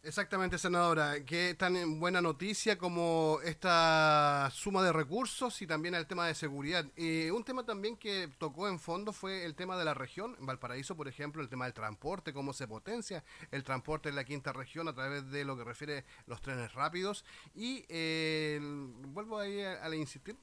Exactamente, 0.02 0.56
senadora. 0.56 1.26
Qué 1.26 1.54
tan 1.58 2.00
buena 2.00 2.22
noticia 2.22 2.78
como 2.78 3.38
esta 3.44 4.48
suma 4.50 4.82
de 4.82 4.94
recursos 4.94 5.60
y 5.60 5.66
también 5.66 5.94
el 5.94 6.06
tema 6.06 6.26
de 6.26 6.34
seguridad. 6.34 6.86
Eh, 6.96 7.30
un 7.30 7.44
tema 7.44 7.66
también 7.66 7.98
que 7.98 8.30
tocó 8.38 8.66
en 8.66 8.78
fondo 8.78 9.12
fue 9.12 9.44
el 9.44 9.54
tema 9.54 9.76
de 9.76 9.84
la 9.84 9.92
región. 9.92 10.36
En 10.40 10.46
Valparaíso, 10.46 10.96
por 10.96 11.06
ejemplo, 11.06 11.42
el 11.42 11.50
tema 11.50 11.66
del 11.66 11.74
transporte, 11.74 12.32
cómo 12.32 12.54
se 12.54 12.66
potencia 12.66 13.22
el 13.50 13.62
transporte 13.62 14.08
en 14.08 14.16
la 14.16 14.24
quinta 14.24 14.54
región 14.54 14.88
a 14.88 14.94
través 14.94 15.30
de 15.30 15.44
lo 15.44 15.54
que 15.54 15.64
refiere 15.64 16.06
los 16.26 16.40
trenes 16.40 16.72
rápidos. 16.72 17.26
Y 17.54 17.84
eh, 17.90 18.58
vuelvo 18.62 19.38
ahí 19.38 19.60
a, 19.60 19.84
a 19.84 19.94
insistir, 19.94 20.34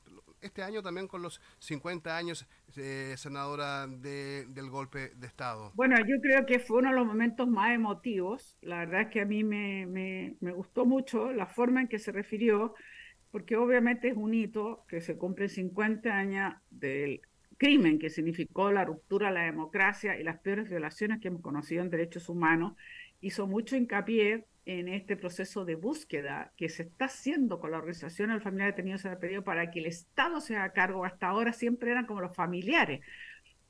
este 0.41 0.63
año 0.63 0.81
también 0.81 1.07
con 1.07 1.21
los 1.21 1.41
50 1.59 2.15
años, 2.15 2.47
eh, 2.75 3.15
senadora, 3.17 3.87
del 3.87 4.69
golpe 4.69 5.11
de 5.15 5.27
Estado. 5.27 5.71
Bueno, 5.75 5.95
yo 5.99 6.15
creo 6.21 6.45
que 6.45 6.59
fue 6.59 6.79
uno 6.79 6.89
de 6.89 6.95
los 6.95 7.05
momentos 7.05 7.47
más 7.47 7.71
emotivos. 7.71 8.57
La 8.61 8.79
verdad 8.79 9.01
es 9.01 9.07
que 9.09 9.21
a 9.21 9.25
mí 9.25 9.43
me, 9.47 10.35
gustó 10.53 10.85
mucho 10.85 11.31
la 11.31 11.47
forma 11.47 11.81
en 11.81 11.87
que 11.87 11.99
se 11.99 12.11
refirió, 12.11 12.75
porque 13.31 13.55
obviamente 13.55 14.09
es 14.09 14.15
un 14.15 14.33
hito 14.33 14.85
que 14.87 15.01
se 15.01 15.17
cumple 15.17 15.49
50 15.49 16.09
años 16.09 16.53
del 16.69 17.21
crimen 17.57 17.99
que 17.99 18.09
significó 18.09 18.71
la 18.71 18.85
ruptura 18.85 19.29
de 19.29 19.33
la 19.33 19.43
democracia 19.45 20.19
y 20.19 20.23
las 20.23 20.39
peores 20.39 20.69
violaciones 20.69 21.19
que 21.19 21.29
hemos 21.29 21.41
conocido 21.41 21.83
en 21.83 21.89
derechos 21.89 22.29
humanos. 22.29 22.73
Hizo 23.19 23.47
mucho 23.47 23.75
hincapié 23.75 24.45
en 24.65 24.89
este 24.89 25.15
proceso 25.15 25.63
de 25.63 25.75
búsqueda 25.75 26.51
que 26.57 26.67
se 26.69 26.83
está 26.83 27.05
haciendo 27.05 27.59
con 27.59 27.71
la 27.71 27.77
organización 27.77 28.29
del 28.29 28.41
familiar 28.41 28.71
detenido 28.71 28.97
en 29.03 29.11
el 29.11 29.17
periodo 29.17 29.43
para 29.43 29.71
que 29.71 29.79
el 29.79 29.85
Estado 29.85 30.41
se 30.41 30.55
haga 30.57 30.73
cargo. 30.73 31.05
Hasta 31.05 31.27
ahora 31.27 31.53
siempre 31.53 31.89
eran 31.91 32.05
como 32.05 32.21
los 32.21 32.35
familiares, 32.35 33.01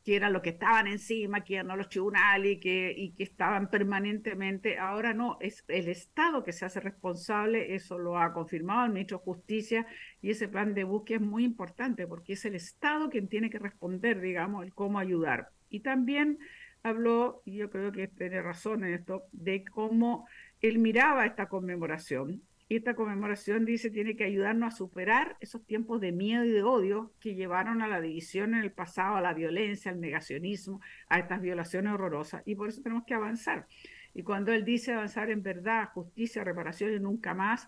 que 0.08 0.16
eran 0.16 0.32
los 0.32 0.42
que 0.42 0.52
estaban 0.52 0.88
encima, 0.88 1.44
que 1.44 1.56
eran 1.56 1.78
los 1.78 1.90
tribunales 1.90 2.54
y 2.54 2.60
que, 2.62 2.94
y 2.96 3.12
que 3.12 3.24
estaban 3.24 3.70
permanentemente. 3.70 4.80
Ahora 4.80 5.14
no, 5.14 5.38
es 5.42 5.66
el 5.68 5.90
Estado 5.90 6.46
que 6.46 6.54
se 6.54 6.64
hace 6.64 6.80
responsable, 6.80 7.76
eso 7.76 8.00
lo 8.00 8.18
ha 8.18 8.32
confirmado 8.32 8.86
el 8.86 8.94
ministro 8.94 9.18
de 9.18 9.26
Justicia 9.26 9.86
y 10.22 10.30
ese 10.30 10.48
plan 10.48 10.74
de 10.74 10.86
búsqueda 10.86 11.18
es 11.18 11.24
muy 11.26 11.44
importante 11.44 12.08
porque 12.08 12.34
es 12.34 12.46
el 12.46 12.56
Estado 12.56 13.10
quien 13.10 13.28
tiene 13.28 13.50
que 13.50 13.60
responder, 13.60 14.22
digamos, 14.22 14.64
el 14.64 14.74
cómo 14.74 14.98
ayudar. 14.98 15.50
Y 15.70 15.82
también 15.82 16.40
habló, 16.84 17.42
y 17.44 17.58
yo 17.58 17.70
creo 17.70 17.92
que 17.92 18.08
tiene 18.08 18.42
razón 18.42 18.86
en 18.86 18.94
esto, 18.94 19.26
de 19.34 19.66
cómo 19.66 20.26
él 20.62 20.80
miraba 20.80 21.26
esta 21.26 21.50
conmemoración 21.50 22.44
esta 22.76 22.96
conmemoración 22.96 23.64
dice 23.64 23.90
tiene 23.90 24.16
que 24.16 24.26
ayudarnos 24.26 24.74
a 24.74 24.78
superar 24.78 25.38
esos 25.40 25.66
tiempos 25.66 26.02
de 26.02 26.12
miedo 26.12 26.44
y 26.44 26.52
de 26.52 26.64
odio 26.64 27.14
que 27.22 27.34
llevaron 27.34 27.82
a 27.82 27.88
la 27.88 28.02
división 28.02 28.54
en 28.54 28.62
el 28.62 28.72
pasado, 28.72 29.16
a 29.16 29.22
la 29.22 29.34
violencia, 29.34 29.92
al 29.92 30.02
negacionismo, 30.02 30.82
a 31.08 31.20
estas 31.20 31.42
violaciones 31.42 31.94
horrorosas 31.94 32.44
y 32.46 32.56
por 32.56 32.70
eso 32.70 32.82
tenemos 32.82 33.06
que 33.06 33.14
avanzar. 33.14 33.68
Y 34.14 34.24
cuando 34.24 34.52
él 34.52 34.66
dice 34.66 34.94
avanzar 34.94 35.30
en 35.30 35.44
verdad, 35.44 35.90
justicia, 35.94 36.44
reparación 36.44 36.94
y 36.94 37.00
nunca 37.00 37.34
más, 37.34 37.68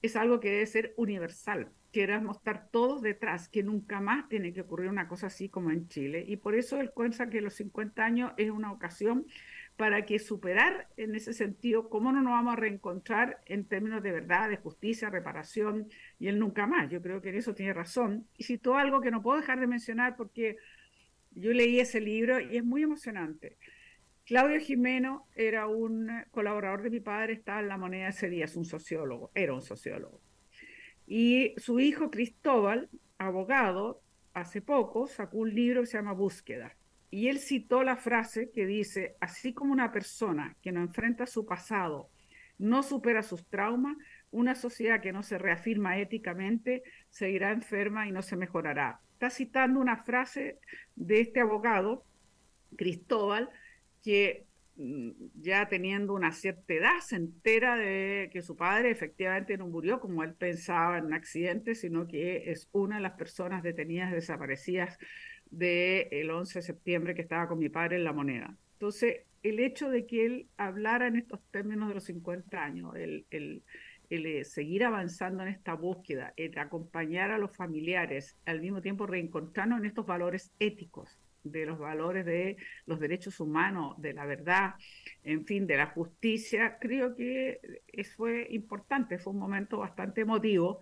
es 0.00 0.16
algo 0.16 0.40
que 0.40 0.50
debe 0.50 0.66
ser 0.66 0.94
universal. 0.96 1.70
Queremos 1.92 2.36
estar 2.36 2.68
todos 2.70 3.02
detrás, 3.02 3.48
que 3.48 3.62
nunca 3.62 4.00
más 4.00 4.28
tiene 4.28 4.52
que 4.52 4.60
ocurrir 4.60 4.88
una 4.90 5.08
cosa 5.08 5.26
así 5.26 5.48
como 5.48 5.70
en 5.70 5.88
Chile. 5.88 6.24
Y 6.26 6.36
por 6.36 6.54
eso 6.54 6.80
él 6.80 6.92
cuenta 6.92 7.28
que 7.28 7.40
los 7.40 7.54
50 7.54 8.04
años 8.04 8.32
es 8.36 8.50
una 8.50 8.70
ocasión 8.70 9.26
para 9.78 10.04
que 10.04 10.18
superar 10.18 10.88
en 10.96 11.14
ese 11.14 11.32
sentido 11.32 11.88
cómo 11.88 12.10
no 12.10 12.20
nos 12.20 12.32
vamos 12.32 12.54
a 12.54 12.56
reencontrar 12.56 13.40
en 13.46 13.64
términos 13.64 14.02
de 14.02 14.10
verdad, 14.10 14.48
de 14.48 14.56
justicia, 14.56 15.08
reparación 15.08 15.88
y 16.18 16.26
el 16.26 16.40
nunca 16.40 16.66
más. 16.66 16.90
Yo 16.90 17.00
creo 17.00 17.22
que 17.22 17.28
en 17.28 17.36
eso 17.36 17.54
tiene 17.54 17.72
razón. 17.72 18.26
Y 18.36 18.42
citó 18.42 18.74
algo 18.74 19.00
que 19.00 19.12
no 19.12 19.22
puedo 19.22 19.38
dejar 19.38 19.60
de 19.60 19.68
mencionar 19.68 20.16
porque 20.16 20.56
yo 21.30 21.52
leí 21.52 21.78
ese 21.78 22.00
libro 22.00 22.40
y 22.40 22.56
es 22.56 22.64
muy 22.64 22.82
emocionante. 22.82 23.56
Claudio 24.26 24.58
Jimeno 24.58 25.28
era 25.36 25.68
un 25.68 26.10
colaborador 26.32 26.82
de 26.82 26.90
mi 26.90 26.98
padre, 26.98 27.34
estaba 27.34 27.60
en 27.60 27.68
la 27.68 27.78
moneda 27.78 28.08
ese 28.08 28.28
día, 28.28 28.46
es 28.46 28.56
un 28.56 28.64
sociólogo, 28.64 29.30
era 29.32 29.54
un 29.54 29.62
sociólogo. 29.62 30.20
Y 31.06 31.54
su 31.56 31.78
hijo 31.78 32.10
Cristóbal, 32.10 32.90
abogado, 33.16 34.02
hace 34.34 34.60
poco 34.60 35.06
sacó 35.06 35.38
un 35.38 35.54
libro 35.54 35.82
que 35.82 35.86
se 35.86 35.98
llama 35.98 36.14
Búsqueda 36.14 36.74
y 37.10 37.28
él 37.28 37.38
citó 37.38 37.82
la 37.82 37.96
frase 37.96 38.50
que 38.50 38.66
dice, 38.66 39.16
así 39.20 39.52
como 39.54 39.72
una 39.72 39.92
persona 39.92 40.56
que 40.62 40.72
no 40.72 40.80
enfrenta 40.80 41.26
su 41.26 41.46
pasado 41.46 42.10
no 42.58 42.82
supera 42.82 43.22
sus 43.22 43.46
traumas, 43.46 43.96
una 44.30 44.54
sociedad 44.54 45.00
que 45.00 45.12
no 45.12 45.22
se 45.22 45.38
reafirma 45.38 45.98
éticamente 45.98 46.82
seguirá 47.08 47.52
enferma 47.52 48.06
y 48.06 48.12
no 48.12 48.22
se 48.22 48.36
mejorará. 48.36 49.00
Está 49.12 49.30
citando 49.30 49.80
una 49.80 49.96
frase 49.96 50.58
de 50.96 51.20
este 51.20 51.40
abogado, 51.40 52.04
Cristóbal, 52.76 53.48
que 54.02 54.46
mm, 54.76 55.10
ya 55.40 55.66
teniendo 55.68 56.14
una 56.14 56.32
cierta 56.32 56.74
edad 56.74 57.00
se 57.00 57.16
entera 57.16 57.76
de 57.76 58.28
que 58.32 58.42
su 58.42 58.54
padre 58.56 58.90
efectivamente 58.90 59.56
no 59.56 59.66
murió 59.66 59.98
como 60.00 60.22
él 60.22 60.34
pensaba 60.34 60.98
en 60.98 61.06
un 61.06 61.14
accidente, 61.14 61.74
sino 61.74 62.06
que 62.06 62.50
es 62.50 62.68
una 62.72 62.96
de 62.96 63.02
las 63.02 63.12
personas 63.12 63.62
detenidas 63.62 64.12
desaparecidas 64.12 64.98
del 65.50 66.30
11 66.30 66.58
de 66.58 66.62
septiembre 66.62 67.14
que 67.14 67.22
estaba 67.22 67.48
con 67.48 67.58
mi 67.58 67.68
padre 67.68 67.96
en 67.96 68.04
La 68.04 68.12
Moneda. 68.12 68.56
Entonces, 68.74 69.22
el 69.42 69.60
hecho 69.60 69.90
de 69.90 70.06
que 70.06 70.26
él 70.26 70.46
hablara 70.56 71.06
en 71.06 71.16
estos 71.16 71.40
términos 71.50 71.88
de 71.88 71.94
los 71.94 72.04
50 72.04 72.62
años, 72.62 72.94
el, 72.96 73.26
el, 73.30 73.62
el 74.10 74.26
eh, 74.26 74.44
seguir 74.44 74.84
avanzando 74.84 75.42
en 75.42 75.48
esta 75.48 75.74
búsqueda, 75.74 76.32
el 76.36 76.56
acompañar 76.58 77.30
a 77.30 77.38
los 77.38 77.56
familiares, 77.56 78.36
al 78.46 78.60
mismo 78.60 78.80
tiempo 78.80 79.06
reencontrarnos 79.06 79.80
en 79.80 79.86
estos 79.86 80.06
valores 80.06 80.52
éticos, 80.58 81.18
de 81.44 81.66
los 81.66 81.78
valores 81.78 82.26
de 82.26 82.56
los 82.86 83.00
derechos 83.00 83.40
humanos, 83.40 83.94
de 83.98 84.12
la 84.12 84.26
verdad, 84.26 84.74
en 85.22 85.46
fin, 85.46 85.66
de 85.66 85.76
la 85.76 85.86
justicia, 85.86 86.78
creo 86.80 87.14
que 87.14 87.60
fue 88.16 88.46
importante, 88.50 89.18
fue 89.18 89.32
un 89.32 89.38
momento 89.38 89.78
bastante 89.78 90.22
emotivo 90.22 90.80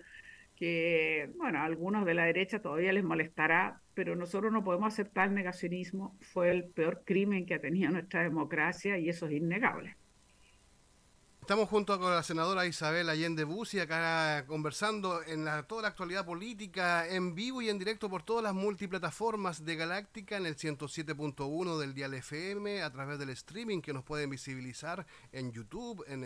que, 0.57 1.31
bueno, 1.37 1.59
a 1.59 1.65
algunos 1.65 2.05
de 2.07 2.15
la 2.15 2.25
derecha 2.25 2.61
todavía 2.61 2.93
les 2.93 3.05
molestará, 3.05 3.81
pero 3.95 4.17
nosotros 4.17 4.53
no 4.53 4.65
podemos 4.65 4.93
aceptar 4.93 5.29
el 5.29 5.35
negacionismo. 5.35 6.17
Fue 6.21 6.51
el 6.51 6.65
peor 6.65 7.03
crimen 7.05 7.47
que 7.47 7.55
ha 7.55 7.61
tenido 7.61 7.91
nuestra 7.91 8.23
democracia 8.23 8.99
y 8.99 9.09
eso 9.09 9.27
es 9.27 9.33
innegable. 9.33 9.97
Estamos 11.47 11.69
junto 11.69 11.97
con 12.01 12.11
la 12.11 12.25
senadora 12.25 12.67
Isabel 12.67 13.09
Allende 13.09 13.45
Bussi, 13.45 13.79
acá 13.79 14.45
conversando 14.49 15.23
en 15.23 15.45
la, 15.45 15.63
toda 15.63 15.83
la 15.83 15.89
actualidad 15.89 16.27
política, 16.27 17.07
en 17.07 17.37
vivo 17.37 17.63
y 17.63 17.69
en 17.69 17.79
directo 17.79 18.11
por 18.11 18.25
todas 18.25 18.43
las 18.43 18.53
multiplataformas 18.53 19.65
de 19.65 19.77
Galáctica, 19.77 20.39
en 20.39 20.47
el 20.47 20.57
107.1 20.57 21.79
del 21.79 21.95
Dial 21.95 22.15
FM, 22.15 22.83
a 22.83 22.91
través 22.91 23.21
del 23.21 23.29
streaming 23.29 23.81
que 23.81 23.93
nos 23.93 24.03
pueden 24.03 24.29
visibilizar 24.29 25.07
en 25.31 25.53
YouTube, 25.53 26.05
en 26.09 26.25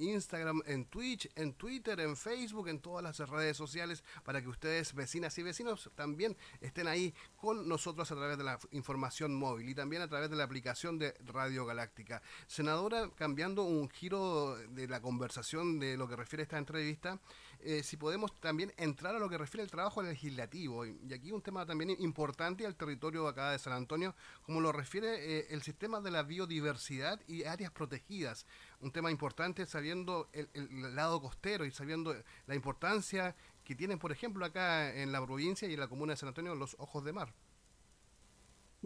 Instagram, 0.00 0.62
en 0.66 0.84
Twitch, 0.84 1.28
en 1.34 1.54
Twitter, 1.54 1.98
en 1.98 2.16
Facebook, 2.16 2.68
en 2.68 2.78
todas 2.78 3.02
las 3.02 3.28
redes 3.28 3.56
sociales, 3.56 4.04
para 4.22 4.40
que 4.40 4.46
ustedes, 4.46 4.94
vecinas 4.94 5.36
y 5.36 5.42
vecinos, 5.42 5.90
también 5.96 6.36
estén 6.60 6.86
ahí 6.86 7.12
con 7.34 7.68
nosotros 7.68 8.08
a 8.12 8.14
través 8.14 8.38
de 8.38 8.44
la 8.44 8.60
información 8.70 9.34
móvil 9.34 9.68
y 9.68 9.74
también 9.74 10.02
a 10.02 10.08
través 10.08 10.30
de 10.30 10.36
la 10.36 10.44
aplicación 10.44 10.96
de 10.96 11.12
Radio 11.24 11.66
Galáctica. 11.66 12.22
Senadora, 12.46 13.10
cambiando 13.16 13.64
un 13.64 13.90
giro 13.90 14.43
de 14.56 14.88
la 14.88 15.00
conversación 15.00 15.78
de 15.78 15.96
lo 15.96 16.08
que 16.08 16.16
refiere 16.16 16.42
a 16.42 16.44
esta 16.44 16.58
entrevista, 16.58 17.18
eh, 17.60 17.82
si 17.82 17.96
podemos 17.96 18.38
también 18.40 18.72
entrar 18.76 19.14
a 19.14 19.18
lo 19.18 19.28
que 19.28 19.38
refiere 19.38 19.62
al 19.62 19.70
trabajo 19.70 20.02
legislativo. 20.02 20.84
Y 20.84 21.12
aquí 21.12 21.32
un 21.32 21.42
tema 21.42 21.64
también 21.64 21.90
importante 21.98 22.66
al 22.66 22.76
territorio 22.76 23.26
acá 23.26 23.50
de 23.50 23.58
San 23.58 23.72
Antonio, 23.72 24.14
como 24.42 24.60
lo 24.60 24.72
refiere 24.72 25.38
eh, 25.38 25.46
el 25.50 25.62
sistema 25.62 26.00
de 26.00 26.10
la 26.10 26.22
biodiversidad 26.22 27.20
y 27.26 27.44
áreas 27.44 27.72
protegidas. 27.72 28.46
Un 28.80 28.92
tema 28.92 29.10
importante 29.10 29.66
sabiendo 29.66 30.28
el, 30.32 30.48
el 30.54 30.94
lado 30.94 31.20
costero 31.20 31.64
y 31.64 31.70
sabiendo 31.70 32.14
la 32.46 32.54
importancia 32.54 33.34
que 33.64 33.74
tienen, 33.74 33.98
por 33.98 34.12
ejemplo, 34.12 34.44
acá 34.44 34.94
en 34.94 35.10
la 35.10 35.24
provincia 35.24 35.66
y 35.68 35.74
en 35.74 35.80
la 35.80 35.88
comuna 35.88 36.12
de 36.12 36.18
San 36.18 36.28
Antonio 36.28 36.54
los 36.54 36.76
ojos 36.78 37.04
de 37.04 37.12
mar. 37.12 37.32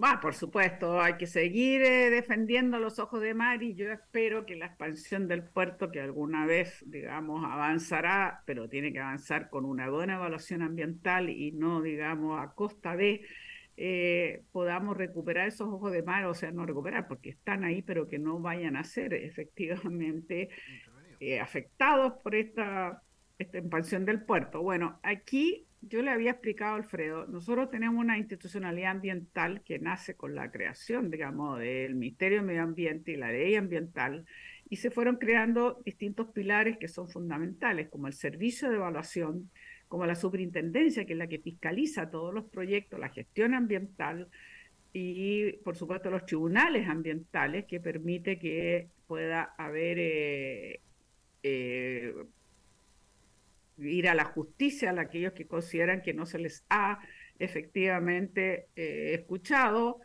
Va, 0.00 0.20
por 0.20 0.34
supuesto, 0.34 1.00
hay 1.00 1.16
que 1.16 1.26
seguir 1.26 1.82
eh, 1.82 2.10
defendiendo 2.10 2.78
los 2.78 3.00
ojos 3.00 3.20
de 3.20 3.34
mar 3.34 3.64
y 3.64 3.74
yo 3.74 3.90
espero 3.90 4.46
que 4.46 4.54
la 4.54 4.66
expansión 4.66 5.26
del 5.26 5.42
puerto, 5.42 5.90
que 5.90 6.00
alguna 6.00 6.46
vez, 6.46 6.84
digamos, 6.86 7.44
avanzará, 7.44 8.42
pero 8.46 8.68
tiene 8.68 8.92
que 8.92 9.00
avanzar 9.00 9.50
con 9.50 9.64
una 9.64 9.90
buena 9.90 10.14
evaluación 10.14 10.62
ambiental 10.62 11.28
y 11.30 11.50
no, 11.50 11.82
digamos, 11.82 12.40
a 12.40 12.52
costa 12.54 12.96
de, 12.96 13.22
eh, 13.76 14.44
podamos 14.52 14.96
recuperar 14.96 15.48
esos 15.48 15.68
ojos 15.68 15.90
de 15.90 16.02
mar, 16.04 16.26
o 16.26 16.34
sea, 16.34 16.52
no 16.52 16.64
recuperar, 16.64 17.08
porque 17.08 17.30
están 17.30 17.64
ahí, 17.64 17.82
pero 17.82 18.06
que 18.08 18.20
no 18.20 18.38
vayan 18.38 18.76
a 18.76 18.84
ser 18.84 19.14
efectivamente 19.14 20.48
eh, 21.18 21.40
afectados 21.40 22.12
por 22.22 22.36
esta, 22.36 23.02
esta 23.36 23.58
expansión 23.58 24.04
del 24.04 24.22
puerto. 24.22 24.62
Bueno, 24.62 25.00
aquí 25.02 25.67
yo 25.80 26.02
le 26.02 26.10
había 26.10 26.32
explicado 26.32 26.74
a 26.74 26.76
Alfredo, 26.76 27.26
nosotros 27.26 27.70
tenemos 27.70 28.00
una 28.00 28.18
institucionalidad 28.18 28.92
ambiental 28.92 29.62
que 29.62 29.78
nace 29.78 30.14
con 30.14 30.34
la 30.34 30.50
creación, 30.50 31.10
digamos, 31.10 31.60
del 31.60 31.94
Ministerio 31.94 32.38
de 32.38 32.46
Medio 32.46 32.62
Ambiente 32.62 33.12
y 33.12 33.16
la 33.16 33.30
ley 33.30 33.54
ambiental, 33.54 34.26
y 34.68 34.76
se 34.76 34.90
fueron 34.90 35.16
creando 35.16 35.80
distintos 35.84 36.28
pilares 36.30 36.76
que 36.78 36.88
son 36.88 37.08
fundamentales, 37.08 37.88
como 37.88 38.06
el 38.06 38.12
servicio 38.12 38.68
de 38.68 38.76
evaluación, 38.76 39.50
como 39.86 40.04
la 40.04 40.14
superintendencia, 40.14 41.06
que 41.06 41.12
es 41.12 41.18
la 41.18 41.28
que 41.28 41.38
fiscaliza 41.38 42.10
todos 42.10 42.34
los 42.34 42.44
proyectos, 42.44 42.98
la 42.98 43.08
gestión 43.08 43.54
ambiental, 43.54 44.28
y 44.92 45.52
por 45.64 45.76
supuesto 45.76 46.10
los 46.10 46.26
tribunales 46.26 46.88
ambientales, 46.88 47.66
que 47.66 47.80
permite 47.80 48.38
que 48.38 48.88
pueda 49.06 49.54
haber... 49.56 49.98
Eh, 50.00 50.80
eh, 51.42 52.14
ir 53.78 54.08
a 54.08 54.14
la 54.14 54.24
justicia 54.24 54.90
a 54.90 55.00
aquellos 55.00 55.32
que 55.32 55.46
consideran 55.46 56.02
que 56.02 56.14
no 56.14 56.26
se 56.26 56.38
les 56.38 56.64
ha 56.68 56.98
efectivamente 57.38 58.68
eh, 58.76 59.14
escuchado. 59.14 60.00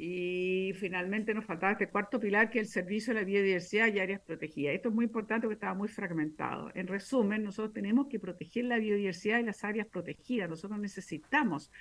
Y 0.00 0.74
finalmente 0.78 1.34
nos 1.34 1.44
faltaba 1.44 1.72
este 1.72 1.88
cuarto 1.88 2.20
pilar, 2.20 2.50
que 2.50 2.60
es 2.60 2.68
el 2.68 2.72
servicio 2.72 3.12
de 3.12 3.20
la 3.20 3.26
biodiversidad 3.26 3.92
y 3.92 3.98
áreas 3.98 4.20
protegidas. 4.20 4.76
Esto 4.76 4.90
es 4.90 4.94
muy 4.94 5.06
importante 5.06 5.48
porque 5.48 5.54
estaba 5.54 5.74
muy 5.74 5.88
fragmentado. 5.88 6.70
En 6.74 6.86
resumen, 6.86 7.42
nosotros 7.42 7.74
tenemos 7.74 8.06
que 8.06 8.20
proteger 8.20 8.66
la 8.66 8.78
biodiversidad 8.78 9.40
y 9.40 9.42
las 9.42 9.64
áreas 9.64 9.88
protegidas. 9.88 10.48
Nosotros 10.48 10.78
necesitamos 10.78 11.72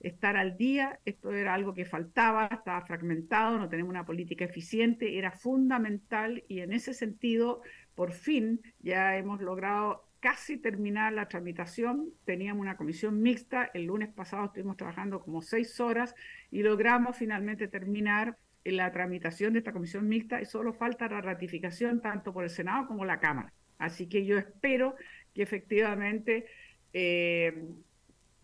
estar 0.00 0.36
al 0.36 0.56
día. 0.56 1.00
Esto 1.04 1.32
era 1.32 1.52
algo 1.52 1.74
que 1.74 1.84
faltaba, 1.84 2.48
estaba 2.50 2.80
fragmentado, 2.80 3.58
no 3.58 3.68
tenemos 3.68 3.90
una 3.90 4.06
política 4.06 4.46
eficiente, 4.46 5.18
era 5.18 5.30
fundamental 5.30 6.44
y 6.48 6.60
en 6.60 6.72
ese 6.72 6.94
sentido, 6.94 7.60
por 7.94 8.12
fin, 8.12 8.62
ya 8.80 9.16
hemos 9.16 9.40
logrado 9.40 10.06
casi 10.20 10.58
terminar 10.58 11.12
la 11.12 11.28
tramitación. 11.28 12.10
Teníamos 12.24 12.62
una 12.62 12.76
comisión 12.76 13.22
mixta. 13.22 13.70
El 13.74 13.84
lunes 13.84 14.12
pasado 14.12 14.46
estuvimos 14.46 14.76
trabajando 14.76 15.20
como 15.20 15.42
seis 15.42 15.80
horas 15.80 16.14
y 16.50 16.62
logramos 16.62 17.16
finalmente 17.16 17.68
terminar 17.68 18.36
la 18.64 18.90
tramitación 18.90 19.52
de 19.52 19.60
esta 19.60 19.72
comisión 19.72 20.08
mixta 20.08 20.40
y 20.40 20.44
solo 20.44 20.72
falta 20.72 21.08
la 21.08 21.20
ratificación 21.20 22.00
tanto 22.00 22.32
por 22.32 22.44
el 22.44 22.50
Senado 22.50 22.86
como 22.86 23.04
la 23.04 23.20
Cámara. 23.20 23.52
Así 23.78 24.08
que 24.08 24.24
yo 24.24 24.38
espero 24.38 24.96
que 25.34 25.42
efectivamente 25.42 26.46
eh, 26.92 27.64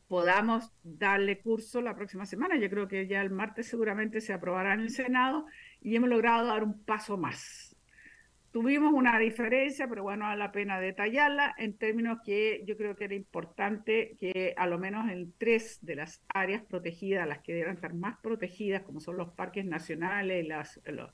podamos 0.08 0.70
darle 0.82 1.40
curso 1.40 1.80
la 1.80 1.96
próxima 1.96 2.26
semana. 2.26 2.56
Yo 2.56 2.68
creo 2.68 2.86
que 2.86 3.06
ya 3.06 3.22
el 3.22 3.30
martes 3.30 3.66
seguramente 3.66 4.20
se 4.20 4.32
aprobará 4.32 4.74
en 4.74 4.80
el 4.80 4.90
Senado 4.90 5.46
y 5.80 5.96
hemos 5.96 6.10
logrado 6.10 6.46
dar 6.46 6.62
un 6.62 6.84
paso 6.84 7.16
más. 7.16 7.71
Tuvimos 8.52 8.92
una 8.92 9.18
diferencia, 9.18 9.88
pero 9.88 10.02
bueno, 10.02 10.26
vale 10.26 10.38
la 10.38 10.52
pena 10.52 10.78
detallarla 10.78 11.54
en 11.56 11.78
términos 11.78 12.18
que 12.22 12.62
yo 12.66 12.76
creo 12.76 12.94
que 12.96 13.04
era 13.04 13.14
importante 13.14 14.14
que 14.20 14.52
a 14.58 14.66
lo 14.66 14.78
menos 14.78 15.10
en 15.10 15.32
tres 15.38 15.78
de 15.80 15.96
las 15.96 16.22
áreas 16.28 16.62
protegidas, 16.62 17.26
las 17.26 17.40
que 17.40 17.54
deben 17.54 17.76
estar 17.76 17.94
más 17.94 18.18
protegidas, 18.22 18.82
como 18.82 19.00
son 19.00 19.16
los 19.16 19.30
parques 19.30 19.64
nacionales, 19.64 20.46
las, 20.46 20.78
los 20.84 21.10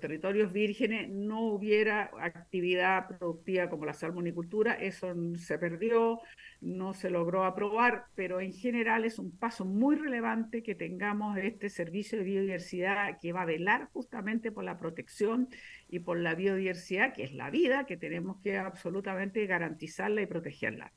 territorios 0.00 0.52
vírgenes 0.52 1.08
no 1.08 1.42
hubiera 1.46 2.10
actividad 2.20 3.06
productiva 3.06 3.70
como 3.70 3.86
la 3.86 3.94
salmonicultura, 3.94 4.74
eso 4.74 5.14
se 5.36 5.58
perdió, 5.58 6.20
no 6.60 6.92
se 6.92 7.08
logró 7.08 7.44
aprobar, 7.44 8.06
pero 8.16 8.40
en 8.40 8.52
general 8.52 9.04
es 9.04 9.18
un 9.20 9.30
paso 9.30 9.64
muy 9.64 9.94
relevante 9.94 10.62
que 10.62 10.74
tengamos 10.74 11.38
este 11.38 11.70
servicio 11.70 12.18
de 12.18 12.24
biodiversidad 12.24 13.18
que 13.20 13.32
va 13.32 13.42
a 13.42 13.46
velar 13.46 13.88
justamente 13.92 14.50
por 14.50 14.64
la 14.64 14.76
protección 14.76 15.48
y 15.88 16.00
por 16.00 16.18
la 16.18 16.34
biodiversidad, 16.34 17.14
que 17.14 17.22
es 17.22 17.32
la 17.32 17.50
vida, 17.50 17.86
que 17.86 17.96
tenemos 17.96 18.38
que 18.42 18.58
absolutamente 18.58 19.46
garantizarla 19.46 20.20
y 20.20 20.26
protegerla. 20.26 20.92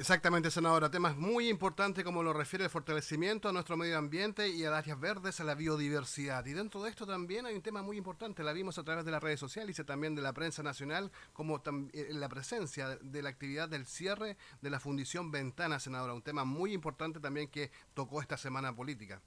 Exactamente, 0.00 0.52
senadora. 0.52 0.92
Temas 0.92 1.16
muy 1.16 1.48
importantes 1.48 2.04
como 2.04 2.22
lo 2.22 2.32
refiere 2.32 2.64
el 2.64 2.70
fortalecimiento 2.70 3.48
a 3.48 3.52
nuestro 3.52 3.76
medio 3.76 3.98
ambiente 3.98 4.48
y 4.48 4.64
a 4.64 4.70
las 4.70 4.78
áreas 4.84 5.00
verdes, 5.00 5.40
a 5.40 5.44
la 5.44 5.56
biodiversidad. 5.56 6.46
Y 6.46 6.52
dentro 6.52 6.84
de 6.84 6.90
esto 6.90 7.04
también 7.04 7.46
hay 7.46 7.56
un 7.56 7.62
tema 7.62 7.82
muy 7.82 7.96
importante, 7.96 8.44
la 8.44 8.52
vimos 8.52 8.78
a 8.78 8.84
través 8.84 9.04
de 9.04 9.10
las 9.10 9.20
redes 9.20 9.40
sociales 9.40 9.76
y 9.76 9.82
también 9.82 10.14
de 10.14 10.22
la 10.22 10.32
prensa 10.32 10.62
nacional, 10.62 11.10
como 11.32 11.60
eh, 11.92 12.10
la 12.12 12.28
presencia 12.28 12.96
de 13.02 13.22
la 13.22 13.30
actividad 13.30 13.68
del 13.68 13.86
cierre 13.86 14.36
de 14.62 14.70
la 14.70 14.78
Fundición 14.78 15.32
Ventana, 15.32 15.80
senadora. 15.80 16.14
Un 16.14 16.22
tema 16.22 16.44
muy 16.44 16.74
importante 16.74 17.18
también 17.18 17.48
que 17.48 17.72
tocó 17.94 18.20
esta 18.20 18.36
semana 18.36 18.72
política. 18.76 19.20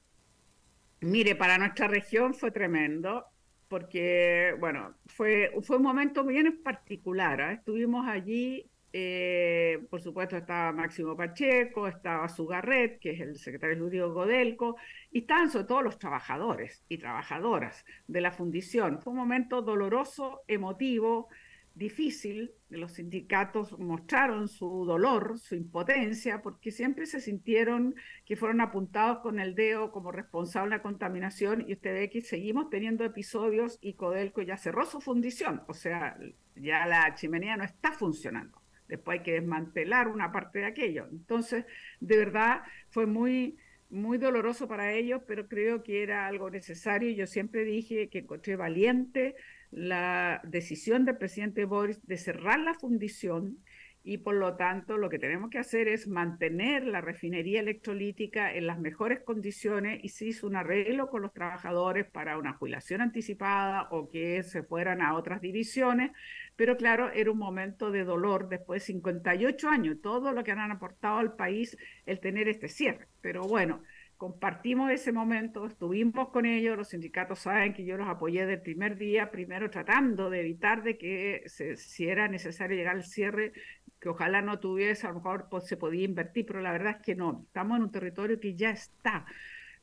Mire, 1.01 1.35
para 1.35 1.57
nuestra 1.57 1.89
región 1.89 2.33
fue 2.33 2.49
tremendo 2.49 3.25
porque, 3.67 4.55
bueno, 4.57 4.93
fue, 5.07 5.51
fue 5.63 5.75
un 5.75 5.83
momento 5.83 6.23
bien 6.23 6.63
particular. 6.63 7.41
¿eh? 7.41 7.53
Estuvimos 7.55 8.07
allí 8.07 8.71
eh, 8.93 9.85
por 9.89 10.01
supuesto 10.01 10.35
estaba 10.35 10.71
Máximo 10.73 11.15
Pacheco, 11.15 11.87
estaba 11.87 12.27
Sugarret, 12.27 12.99
que 12.99 13.11
es 13.11 13.21
el 13.21 13.37
secretario 13.37 13.75
ejecutivo 13.75 14.13
Godelco, 14.13 14.75
y 15.11 15.19
estaban 15.19 15.49
sobre 15.49 15.65
todo 15.65 15.81
los 15.81 15.97
trabajadores 15.97 16.83
y 16.89 16.97
trabajadoras 16.97 17.85
de 18.07 18.21
la 18.21 18.31
fundición. 18.31 19.01
Fue 19.01 19.11
un 19.11 19.19
momento 19.19 19.61
doloroso, 19.61 20.41
emotivo, 20.47 21.29
difícil. 21.73 22.51
Los 22.69 22.93
sindicatos 22.93 23.77
mostraron 23.79 24.49
su 24.49 24.85
dolor, 24.85 25.39
su 25.39 25.55
impotencia, 25.55 26.41
porque 26.41 26.71
siempre 26.71 27.05
se 27.05 27.21
sintieron 27.21 27.95
que 28.25 28.35
fueron 28.35 28.59
apuntados 28.59 29.19
con 29.19 29.39
el 29.39 29.55
dedo 29.55 29.91
como 29.91 30.11
responsable 30.11 30.71
de 30.71 30.77
la 30.77 30.83
contaminación 30.83 31.63
y 31.67 31.73
usted 31.73 31.93
ve 31.93 32.09
que 32.09 32.21
seguimos 32.21 32.69
teniendo 32.69 33.05
episodios 33.05 33.77
y 33.81 33.93
Codelco 33.93 34.41
ya 34.41 34.57
cerró 34.57 34.85
su 34.85 34.99
fundición, 35.01 35.63
o 35.67 35.73
sea, 35.73 36.17
ya 36.55 36.85
la 36.85 37.15
chimenea 37.15 37.57
no 37.57 37.63
está 37.63 37.91
funcionando 37.93 38.60
después 38.91 39.19
hay 39.19 39.23
que 39.23 39.31
desmantelar 39.31 40.09
una 40.09 40.33
parte 40.33 40.59
de 40.59 40.65
aquello. 40.65 41.07
Entonces, 41.09 41.65
de 42.01 42.17
verdad, 42.17 42.61
fue 42.89 43.05
muy, 43.05 43.57
muy 43.89 44.17
doloroso 44.17 44.67
para 44.67 44.91
ellos, 44.91 45.21
pero 45.25 45.47
creo 45.47 45.81
que 45.81 46.03
era 46.03 46.27
algo 46.27 46.49
necesario. 46.49 47.09
Yo 47.11 47.25
siempre 47.25 47.63
dije 47.63 48.09
que 48.09 48.19
encontré 48.19 48.57
valiente 48.57 49.35
la 49.71 50.41
decisión 50.43 51.05
del 51.05 51.17
presidente 51.17 51.63
Boris 51.63 52.05
de 52.05 52.17
cerrar 52.17 52.59
la 52.59 52.73
fundición 52.73 53.59
y 54.03 54.17
por 54.17 54.35
lo 54.35 54.55
tanto 54.55 54.97
lo 54.97 55.09
que 55.09 55.19
tenemos 55.19 55.49
que 55.51 55.59
hacer 55.59 55.87
es 55.87 56.07
mantener 56.07 56.85
la 56.85 57.01
refinería 57.01 57.59
electrolítica 57.59 58.53
en 58.53 58.65
las 58.65 58.79
mejores 58.79 59.19
condiciones 59.19 60.03
y 60.03 60.09
se 60.09 60.25
hizo 60.25 60.47
un 60.47 60.55
arreglo 60.55 61.09
con 61.09 61.21
los 61.21 61.33
trabajadores 61.33 62.09
para 62.09 62.37
una 62.37 62.53
jubilación 62.53 63.01
anticipada 63.01 63.87
o 63.91 64.09
que 64.09 64.41
se 64.43 64.63
fueran 64.63 65.01
a 65.01 65.13
otras 65.15 65.41
divisiones, 65.41 66.11
pero 66.55 66.77
claro, 66.77 67.11
era 67.11 67.31
un 67.31 67.37
momento 67.37 67.91
de 67.91 68.03
dolor 68.03 68.49
después 68.49 68.81
de 68.81 68.87
58 68.87 69.69
años, 69.69 69.97
todo 70.01 70.31
lo 70.31 70.43
que 70.43 70.51
han 70.51 70.71
aportado 70.71 71.19
al 71.19 71.35
país 71.35 71.77
el 72.05 72.19
tener 72.19 72.47
este 72.47 72.67
cierre. 72.69 73.07
Pero 73.21 73.43
bueno, 73.43 73.83
compartimos 74.21 74.91
ese 74.91 75.11
momento, 75.11 75.65
estuvimos 75.65 76.29
con 76.29 76.45
ellos, 76.45 76.77
los 76.77 76.89
sindicatos 76.89 77.39
saben 77.39 77.73
que 77.73 77.83
yo 77.83 77.97
los 77.97 78.07
apoyé 78.07 78.45
del 78.45 78.61
primer 78.61 78.95
día, 78.95 79.31
primero 79.31 79.71
tratando 79.71 80.29
de 80.29 80.41
evitar 80.41 80.83
de 80.83 80.95
que 80.99 81.41
si 81.47 82.07
era 82.07 82.27
necesario 82.27 82.77
llegar 82.77 82.97
al 82.97 83.03
cierre, 83.03 83.51
que 83.99 84.09
ojalá 84.09 84.43
no 84.43 84.59
tuviese, 84.59 85.07
a 85.07 85.09
lo 85.09 85.15
mejor 85.15 85.47
pues, 85.49 85.65
se 85.65 85.75
podía 85.75 86.05
invertir, 86.05 86.45
pero 86.45 86.61
la 86.61 86.71
verdad 86.71 86.97
es 86.99 87.03
que 87.03 87.15
no, 87.15 87.45
estamos 87.47 87.77
en 87.77 87.83
un 87.85 87.91
territorio 87.91 88.39
que 88.39 88.53
ya 88.53 88.69
está 88.69 89.25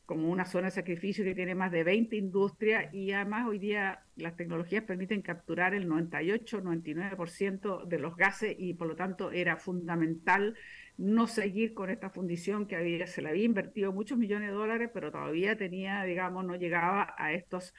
como 0.07 0.31
una 0.31 0.45
zona 0.45 0.69
de 0.69 0.71
sacrificio 0.71 1.25
que 1.25 1.35
tiene 1.35 1.57
más 1.57 1.73
de 1.73 1.83
20 1.83 2.15
industrias 2.15 2.95
y 2.95 3.11
además 3.11 3.49
hoy 3.49 3.59
día 3.59 4.05
las 4.15 4.37
tecnologías 4.37 4.85
permiten 4.85 5.21
capturar 5.21 5.75
el 5.75 5.89
98-99% 5.89 7.87
de 7.87 7.99
los 7.99 8.15
gases 8.15 8.55
y 8.57 8.75
por 8.75 8.87
lo 8.87 8.95
tanto 8.95 9.33
era 9.33 9.57
fundamental 9.57 10.55
no 10.99 11.29
seguir 11.29 11.75
con 11.75 11.91
esta 11.91 12.11
fundición 12.11 12.67
que 12.67 12.77
había, 12.77 13.07
se 13.07 13.23
le 13.23 13.31
había 13.31 13.45
invertido 13.45 13.93
muchos 13.93 14.19
millones 14.19 14.51
de 14.51 14.55
dólares, 14.55 14.91
pero 14.93 15.13
todavía 15.13 15.57
tenía, 15.57 16.03
digamos, 16.03 16.45
no 16.45 16.57
llegaba 16.57 17.15
a 17.17 17.33
estos, 17.33 17.73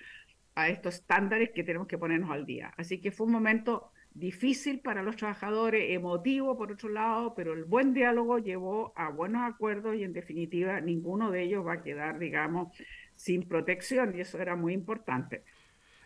a 0.56 0.70
estos 0.70 0.96
estándares 0.96 1.52
que 1.54 1.64
tenemos 1.64 1.88
que 1.88 1.98
ponernos 1.98 2.32
al 2.32 2.46
día. 2.46 2.74
Así 2.78 3.00
que 3.02 3.12
fue 3.12 3.28
un 3.28 3.34
momento 3.34 3.92
difícil 4.14 4.80
para 4.80 5.04
los 5.04 5.18
trabajadores, 5.18 5.92
emotivo 5.92 6.58
por 6.58 6.72
otro 6.72 6.90
lado, 6.90 7.36
pero 7.36 7.54
el 7.54 7.66
buen 7.66 7.94
diálogo 7.94 8.40
llevó 8.40 8.94
a 8.96 9.10
buenos 9.10 9.42
acuerdos 9.44 9.96
y 9.98 10.04
en 10.04 10.14
definitiva 10.14 10.80
ninguno 10.80 11.30
de 11.30 11.44
ellos 11.44 11.66
va 11.66 11.74
a 11.74 11.84
quedar, 11.84 12.20
digamos, 12.20 12.70
sin 13.16 13.48
protección 13.48 14.16
y 14.16 14.22
eso 14.22 14.40
era 14.40 14.56
muy 14.56 14.74
importante. 14.74 15.44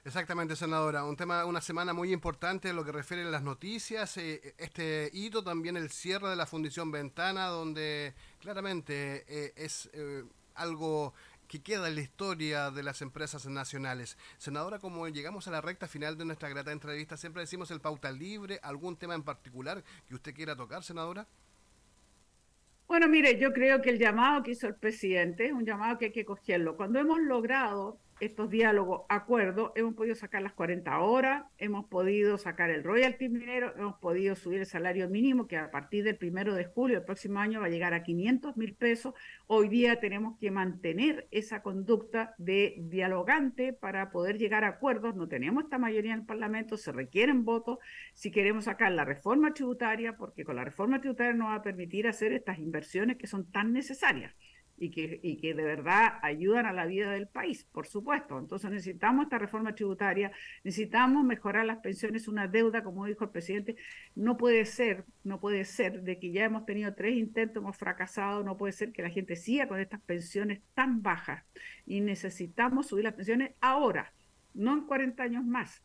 Exactamente, 0.06 0.58
senadora. 0.58 1.06
Un 1.06 1.16
tema, 1.16 1.46
una 1.46 1.62
semana 1.62 1.94
muy 1.94 2.12
importante 2.12 2.68
en 2.68 2.76
lo 2.76 2.84
que 2.84 2.92
refiere 2.92 3.24
a 3.24 3.28
las 3.28 3.42
noticias. 3.42 4.18
Eh, 4.18 4.54
este 4.58 5.10
hito 5.14 5.46
también 5.46 5.78
el 5.78 5.92
cierre 5.92 6.30
de 6.30 6.36
la 6.36 6.46
Fundición 6.46 6.92
Ventana, 6.92 7.48
donde 7.48 8.14
claramente 8.42 9.24
eh, 9.30 9.54
es 9.56 9.90
eh, 9.94 10.26
algo 10.56 11.14
que 11.48 11.62
queda 11.62 11.88
en 11.88 11.96
la 11.96 12.02
historia 12.02 12.70
de 12.70 12.84
las 12.84 13.02
empresas 13.02 13.46
nacionales. 13.46 14.18
Senadora, 14.38 14.78
como 14.80 15.08
llegamos 15.08 15.48
a 15.48 15.52
la 15.52 15.62
recta 15.62 15.88
final 15.88 16.18
de 16.18 16.26
nuestra 16.26 16.50
grata 16.50 16.74
entrevista, 16.74 17.16
siempre 17.16 17.44
decimos 17.44 17.72
el 17.72 17.80
pauta 17.80 18.12
libre, 18.12 18.60
algún 18.62 18.98
tema 18.98 19.16
en 19.16 19.24
particular 19.24 19.86
que 20.06 20.16
usted 20.16 20.34
quiera 20.34 20.54
tocar, 20.54 20.84
senadora. 20.84 21.26
Bueno, 22.88 23.08
mire, 23.08 23.40
yo 23.40 23.54
creo 23.54 23.82
que 23.82 23.92
el 23.92 24.00
llamado 24.00 24.44
que 24.44 24.52
hizo 24.52 24.68
el 24.68 24.76
presidente 24.76 25.46
es 25.46 25.54
un 25.54 25.66
llamado 25.66 25.98
que 25.98 26.06
hay 26.06 26.12
que 26.12 26.26
cogerlo. 26.26 26.76
Cuando 26.76 27.00
hemos 27.00 27.22
logrado 27.22 28.03
estos 28.20 28.50
diálogos, 28.50 29.02
acuerdos, 29.10 29.72
hemos 29.76 29.96
podido 29.96 30.16
sacar 30.16 30.42
las 30.42 30.54
40 30.54 31.00
horas, 31.00 31.46
hemos 31.58 31.86
podido 31.86 32.38
sacar 32.38 32.70
el 32.70 32.84
royalty 32.84 33.30
minero, 33.30 33.74
hemos 33.78 33.96
podido 33.96 34.36
subir 34.36 34.60
el 34.60 34.66
salario 34.66 35.10
mínimo, 35.10 35.48
que 35.48 35.58
a 35.58 35.72
partir 35.72 36.04
del 36.04 36.18
primero 36.18 36.54
de 36.54 36.66
julio 36.66 36.98
del 36.98 37.06
próximo 37.06 37.40
año 37.40 37.60
va 37.60 37.68
a 37.68 37.70
llegar 37.70 37.94
a 37.94 38.04
500 38.04 38.58
mil 38.58 38.76
pesos. 38.76 39.14
Hoy 39.48 39.70
día 39.70 40.00
tenemos 40.00 40.38
que 40.40 40.52
mantener 40.52 41.28
esa 41.32 41.62
conducta 41.62 42.36
de 42.38 42.76
dialogante 42.80 43.74
para 43.74 44.12
poder 44.12 44.38
llegar 44.38 44.64
a 44.64 44.70
acuerdos. 44.70 45.16
No 45.16 45.28
tenemos 45.28 45.64
esta 45.66 45.78
mayoría 45.78 46.14
en 46.14 46.22
el 46.22 46.26
Parlamento, 46.26 46.78
se 46.78 46.92
requieren 46.92 47.46
votos 47.46 47.80
si 48.14 48.32
queremos 48.32 48.66
sacar 48.66 48.92
la 48.92 49.06
reforma 49.06 49.54
tributaria, 49.54 50.18
porque 50.18 50.44
con 50.44 50.56
la 50.56 50.64
reforma 50.64 51.00
tributaria 51.00 51.34
nos 51.34 51.50
va 51.50 51.56
a 51.56 51.62
permitir 51.62 52.08
hacer 52.08 52.34
estas 52.34 52.60
inversiones 52.60 53.18
que 53.18 53.28
son 53.28 53.52
tan 53.52 53.74
necesarias 53.74 54.34
y 54.78 54.90
que, 54.90 55.20
y 55.22 55.38
que 55.38 55.54
de 55.54 55.64
verdad 55.64 56.20
ayudan 56.22 56.66
a 56.66 56.74
la 56.74 56.86
vida 56.86 57.12
del 57.12 57.28
país, 57.28 57.66
por 57.72 57.88
supuesto. 57.88 58.38
Entonces 58.38 58.72
necesitamos 58.72 59.24
esta 59.24 59.38
reforma 59.38 59.76
tributaria, 59.76 60.32
necesitamos 60.64 61.24
mejorar 61.24 61.66
las 61.66 61.80
pensiones, 61.80 62.28
una 62.28 62.48
deuda, 62.48 62.84
como 62.84 63.06
dijo 63.06 63.24
el 63.24 63.30
presidente, 63.30 63.76
no 64.16 64.38
puede 64.38 64.66
ser, 64.66 65.06
no 65.24 65.40
puede 65.40 65.66
ser 65.66 66.02
de 66.02 66.20
que 66.20 66.32
ya 66.32 66.46
hemos 66.46 66.66
tenido 66.66 66.94
tres 66.94 67.16
intentos, 67.16 67.62
hemos 67.62 67.78
fracasado, 67.78 68.44
no 68.44 68.58
puede 68.58 68.74
ser 68.74 68.92
que 68.92 69.02
la 69.02 69.10
gente 69.10 69.36
siga 69.36 69.68
con 69.68 69.80
estas 69.80 70.02
pensiones 70.02 70.62
tan 70.74 71.02
bajas 71.02 71.44
y 71.86 72.02
necesitamos 72.02 72.88
subir 72.88 73.06
las 73.06 73.14
pensiones 73.14 73.54
ahora, 73.62 74.14
no 74.54 74.74
en 74.74 74.86
40 74.86 75.24
años 75.24 75.46
más 75.46 75.84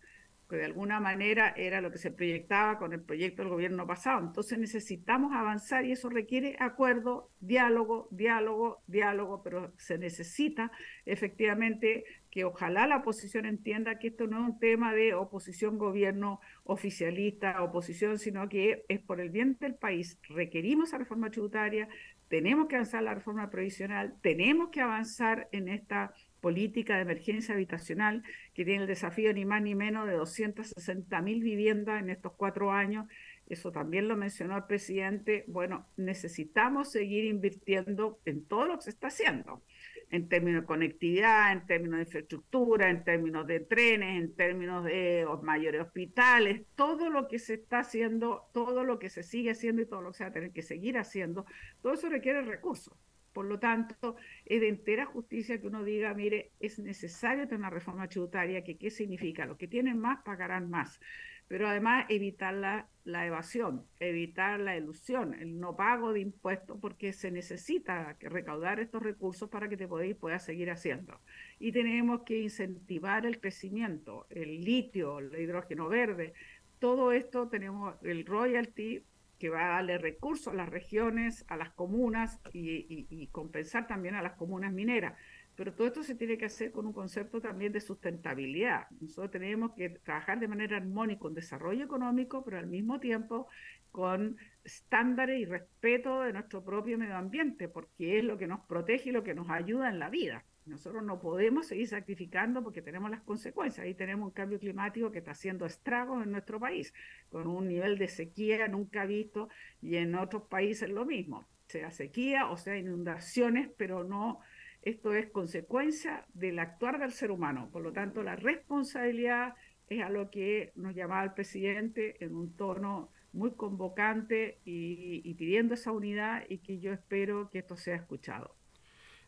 que 0.49 0.57
de 0.57 0.65
alguna 0.65 0.99
manera 0.99 1.53
era 1.57 1.81
lo 1.81 1.91
que 1.91 1.99
se 1.99 2.11
proyectaba 2.11 2.79
con 2.79 2.93
el 2.93 3.03
proyecto 3.03 3.43
del 3.43 3.51
gobierno 3.51 3.87
pasado. 3.87 4.21
Entonces 4.21 4.59
necesitamos 4.59 5.33
avanzar 5.35 5.85
y 5.85 5.93
eso 5.93 6.09
requiere 6.09 6.57
acuerdo, 6.59 7.31
diálogo, 7.41 8.09
diálogo, 8.11 8.83
diálogo, 8.87 9.43
pero 9.43 9.73
se 9.77 9.99
necesita 9.99 10.73
efectivamente 11.05 12.05
que 12.31 12.45
ojalá 12.45 12.87
la 12.87 12.99
oposición 12.99 13.45
entienda 13.45 13.99
que 13.99 14.09
esto 14.09 14.27
no 14.27 14.43
es 14.43 14.55
un 14.55 14.59
tema 14.59 14.95
de 14.95 15.15
oposición 15.15 15.77
gobierno 15.77 16.41
oficialista, 16.65 17.63
oposición, 17.63 18.19
sino 18.19 18.49
que 18.49 18.85
es 18.89 19.01
por 19.01 19.21
el 19.21 19.31
bien 19.31 19.57
del 19.61 19.75
país. 19.75 20.19
Requerimos 20.29 20.93
la 20.93 20.99
reforma 20.99 21.31
tributaria, 21.31 21.89
tenemos 22.29 22.69
que 22.69 22.77
avanzar 22.77 23.03
la 23.03 23.15
reforma 23.15 23.51
provisional, 23.51 24.15
tenemos 24.23 24.71
que 24.71 24.81
avanzar 24.81 25.49
en 25.53 25.69
esta 25.69 26.13
política 26.41 26.97
de 26.97 27.03
emergencia 27.03 27.55
habitacional 27.55 28.23
que 28.55 28.65
tiene 28.65 28.83
el 28.83 28.89
desafío 28.89 29.33
ni 29.33 29.45
más 29.45 29.63
ni 29.63 29.75
menos 29.75 30.07
de 30.07 30.15
260 30.15 31.23
mil 31.23 31.43
viviendas 31.43 32.01
en 32.03 32.11
estos 32.11 32.33
cuatro 32.35 32.73
años. 32.73 33.07
Eso 33.49 33.73
también 33.73 34.09
lo 34.09 34.17
mencionó 34.17 34.57
el 34.57 34.65
presidente. 34.65 35.45
Bueno, 35.49 35.87
necesitamos 35.97 36.91
seguir 36.91 37.25
invirtiendo 37.25 38.21
en 38.25 38.45
todo 38.45 38.67
lo 38.67 38.77
que 38.77 38.83
se 38.83 38.91
está 38.91 39.09
haciendo, 39.09 39.63
en 40.11 40.29
términos 40.29 40.63
de 40.63 40.67
conectividad, 40.67 41.53
en 41.53 41.67
términos 41.67 41.99
de 41.99 42.03
infraestructura, 42.05 42.91
en 42.91 43.05
términos 43.05 43.47
de 43.47 43.61
trenes, 43.61 44.23
en 44.23 44.35
términos 44.35 44.85
de 44.85 45.27
mayores 45.43 45.81
hospitales, 45.81 46.63
todo 46.75 47.11
lo 47.11 47.27
que 47.27 47.39
se 47.39 47.55
está 47.55 47.81
haciendo, 47.81 48.49
todo 48.53 48.85
lo 48.85 48.99
que 48.99 49.09
se 49.09 49.23
sigue 49.23 49.53
haciendo 49.53 49.83
y 49.83 49.87
todo 49.87 50.03
lo 50.03 50.11
que 50.11 50.19
se 50.19 50.25
va 50.25 50.31
a 50.31 50.33
tener 50.33 50.53
que 50.53 50.63
seguir 50.63 50.99
haciendo, 50.99 51.47
todo 51.81 51.95
eso 51.95 52.09
requiere 52.11 52.43
recursos. 52.43 52.95
Por 53.33 53.47
lo 53.47 53.59
tanto, 53.59 54.17
es 54.45 54.61
de 54.61 54.69
entera 54.69 55.07
justicia 55.07 55.61
que 55.61 55.67
uno 55.67 55.85
diga, 55.85 56.15
mire, 56.15 56.53
es 56.61 56.79
necesario 56.79 57.45
tener 57.45 57.61
una 57.61 57.71
reforma 57.71 58.09
tributaria, 58.09 58.65
que 58.65 58.77
qué 58.77 58.91
significa, 58.91 59.47
los 59.47 59.59
que 59.59 59.69
tienen 59.69 59.99
más 59.99 60.23
pagarán 60.23 60.71
más, 60.71 61.01
pero 61.47 61.67
además 61.67 62.07
evitar 62.09 62.53
la, 62.55 62.89
la 63.05 63.27
evasión, 63.27 63.87
evitar 64.01 64.61
la 64.61 64.77
ilusión, 64.77 65.35
el 65.35 65.59
no 65.59 65.77
pago 65.77 66.13
de 66.13 66.21
impuestos, 66.21 66.79
porque 66.81 67.13
se 67.13 67.31
necesita 67.31 68.17
recaudar 68.21 68.81
estos 68.81 69.03
recursos 69.03 69.49
para 69.49 69.69
que 69.69 69.77
te 69.77 69.89
podéis 69.89 70.17
pueda 70.17 70.39
seguir 70.39 70.71
haciendo. 70.71 71.21
Y 71.59 71.73
tenemos 71.73 72.23
que 72.23 72.39
incentivar 72.39 73.25
el 73.25 73.41
crecimiento, 73.41 74.27
el 74.31 74.61
litio, 74.61 75.19
el 75.19 75.35
hidrógeno 75.41 75.89
verde, 75.89 76.35
todo 76.79 77.13
esto 77.13 77.49
tenemos 77.49 77.97
el 78.03 78.25
royalty 78.25 79.03
que 79.39 79.49
va 79.49 79.67
a 79.67 79.75
darle 79.77 79.99
recursos 79.99 80.53
a 80.53 80.57
las 80.57 80.69
regiones, 80.69 81.45
a 81.49 81.57
las 81.57 81.71
comunas 81.71 82.41
y, 82.53 83.29
compensar 83.33 83.87
también 83.87 84.15
a 84.15 84.23
las 84.23 84.35
comunas 84.35 84.73
mineras. 84.73 85.15
Pero 85.59 85.75
todo 85.75 85.89
esto 85.89 86.05
se 86.05 86.15
tiene 86.15 86.39
que 86.39 86.45
hacer 86.45 86.71
con 86.71 86.87
un 86.87 86.93
concepto 86.93 87.41
también 87.41 87.73
de 87.73 87.81
sustentabilidad. 87.81 88.87
Nosotros 89.01 89.33
tenemos 89.33 89.73
que 89.73 89.89
trabajar 89.89 90.39
de 90.39 90.47
manera 90.47 90.77
armónica 90.77 91.19
con 91.19 91.35
desarrollo 91.35 91.85
económico, 91.85 92.45
pero 92.45 92.59
al 92.59 92.69
mismo 92.69 93.01
tiempo 93.01 93.49
con 93.91 94.37
estándares 94.63 95.41
y 95.41 95.47
respeto 95.47 96.21
de 96.21 96.33
nuestro 96.33 96.65
propio 96.65 96.97
medio 96.97 97.17
ambiente, 97.17 97.67
porque 97.67 98.19
es 98.19 98.25
lo 98.25 98.39
que 98.39 98.47
nos 98.47 98.61
protege 98.67 99.09
y 99.09 99.13
lo 99.13 99.25
que 99.25 99.35
nos 99.35 99.51
ayuda 99.51 99.89
en 99.89 99.99
la 99.99 100.11
vida. 100.11 100.45
Nosotros 100.65 101.03
no 101.03 101.19
podemos 101.19 101.67
seguir 101.67 101.89
sacrificando 101.89 102.63
porque 102.63 102.81
tenemos 102.81 103.11
las 103.11 103.23
consecuencias. 103.23 103.85
Ahí 103.85 103.95
tenemos 103.95 104.29
un 104.29 104.35
cambio 104.35 104.61
climático 104.61 105.11
que 105.11 105.19
está 105.19 105.33
haciendo 105.33 105.67
estragos 105.67 106.23
en 106.23 106.31
nuestro 106.31 106.61
país, 106.61 106.95
con 107.31 107.49
un 107.49 107.67
nivel 107.67 107.99
de 107.99 108.07
sequía 108.07 108.69
nunca 108.69 109.07
visto 109.07 109.49
y 109.83 109.97
en 109.97 110.15
otros 110.15 110.45
países 110.45 110.89
lo 110.89 111.05
mismo, 111.05 111.49
sea 111.67 111.91
sequía 111.91 112.47
o 112.49 112.57
sea 112.57 112.77
inundaciones, 112.77 113.71
pero 113.77 114.05
no, 114.05 114.39
esto 114.83 115.13
es 115.15 115.31
consecuencia 115.31 116.27
del 116.35 116.59
actuar 116.59 116.99
del 116.99 117.13
ser 117.13 117.31
humano. 117.31 117.69
Por 117.73 117.83
lo 117.83 117.93
tanto, 117.93 118.23
la 118.23 118.37
responsabilidad 118.37 119.55
es 119.89 120.03
a 120.03 120.11
lo 120.11 120.31
que 120.31 120.73
nos 120.77 120.95
llamaba 120.95 121.25
el 121.25 121.33
presidente 121.33 122.23
en 122.25 122.35
un 122.35 122.57
tono 122.57 123.11
muy 123.33 123.53
convocante 123.53 124.59
y, 124.65 125.21
y 125.25 125.35
pidiendo 125.35 125.75
esa 125.75 125.93
unidad 125.93 126.45
y 126.49 126.59
que 126.59 126.79
yo 126.79 126.93
espero 126.93 127.51
que 127.51 127.59
esto 127.59 127.77
sea 127.77 127.97
escuchado. 127.97 128.58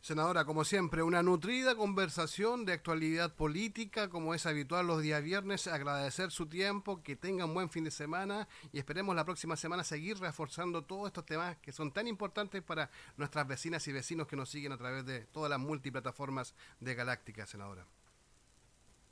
Senadora, 0.03 0.47
como 0.47 0.65
siempre, 0.65 1.03
una 1.03 1.23
nutrida 1.23 1.75
conversación 1.75 2.65
de 2.65 2.73
actualidad 2.73 3.35
política, 3.35 4.09
como 4.09 4.35
es 4.35 4.47
habitual 4.47 4.87
los 4.87 5.03
días 5.03 5.23
viernes. 5.23 5.67
Agradecer 5.67 6.31
su 6.31 6.47
tiempo, 6.47 7.03
que 7.03 7.17
tengan 7.17 7.53
buen 7.53 7.69
fin 7.69 7.85
de 7.85 7.91
semana 7.91 8.49
y 8.73 8.79
esperemos 8.79 9.15
la 9.15 9.27
próxima 9.27 9.57
semana 9.57 9.85
seguir 9.85 10.19
reforzando 10.19 10.85
todos 10.85 11.09
estos 11.09 11.27
temas 11.27 11.59
que 11.59 11.73
son 11.73 11.93
tan 11.93 12.09
importantes 12.09 12.63
para 12.63 12.91
nuestras 13.19 13.47
vecinas 13.47 13.87
y 13.89 13.93
vecinos 13.93 14.27
que 14.27 14.37
nos 14.37 14.49
siguen 14.49 14.73
a 14.73 14.79
través 14.79 15.05
de 15.05 15.27
todas 15.27 15.51
las 15.51 15.61
multiplataformas 15.61 16.55
de 16.81 16.95
Galáctica, 16.95 17.45
senadora. 17.45 17.85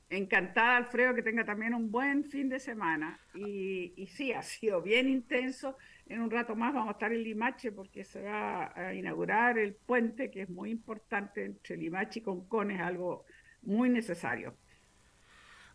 Encantada, 0.09 0.77
Alfredo, 0.77 1.13
que 1.13 1.21
tenga 1.21 1.45
también 1.45 1.73
un 1.73 1.91
buen 1.91 2.23
fin 2.23 2.49
de 2.49 2.59
semana. 2.59 3.19
Y, 3.35 3.93
y 3.95 4.07
sí, 4.07 4.33
ha 4.33 4.41
sido 4.41 4.81
bien 4.81 5.07
intenso 5.07 5.77
en 6.09 6.21
un 6.21 6.31
rato 6.31 6.55
más 6.55 6.73
vamos 6.73 6.89
a 6.89 6.93
estar 6.93 7.13
en 7.13 7.23
Limache 7.23 7.71
porque 7.71 8.03
se 8.03 8.23
va 8.23 8.73
a 8.75 8.93
inaugurar 8.93 9.59
el 9.59 9.75
puente 9.75 10.31
que 10.31 10.41
es 10.41 10.49
muy 10.49 10.71
importante 10.71 11.45
entre 11.45 11.77
Limache 11.77 12.19
y 12.19 12.23
Concón, 12.23 12.71
es 12.71 12.81
algo 12.81 13.25
muy 13.61 13.89
necesario. 13.89 14.55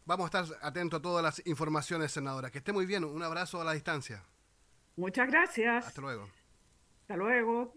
Vamos 0.04 0.24
a 0.34 0.42
estar 0.42 0.58
atentos 0.60 0.98
a 0.98 1.02
todas 1.02 1.22
las 1.22 1.46
informaciones, 1.46 2.12
senadora. 2.12 2.50
Que 2.50 2.58
esté 2.58 2.72
muy 2.72 2.84
bien. 2.84 3.04
Un 3.04 3.22
abrazo 3.22 3.60
a 3.60 3.64
la 3.64 3.72
distancia. 3.72 4.22
Muchas 4.96 5.28
gracias. 5.28 5.86
Hasta 5.86 6.02
luego. 6.02 6.28
Hasta 7.02 7.16
luego. 7.16 7.74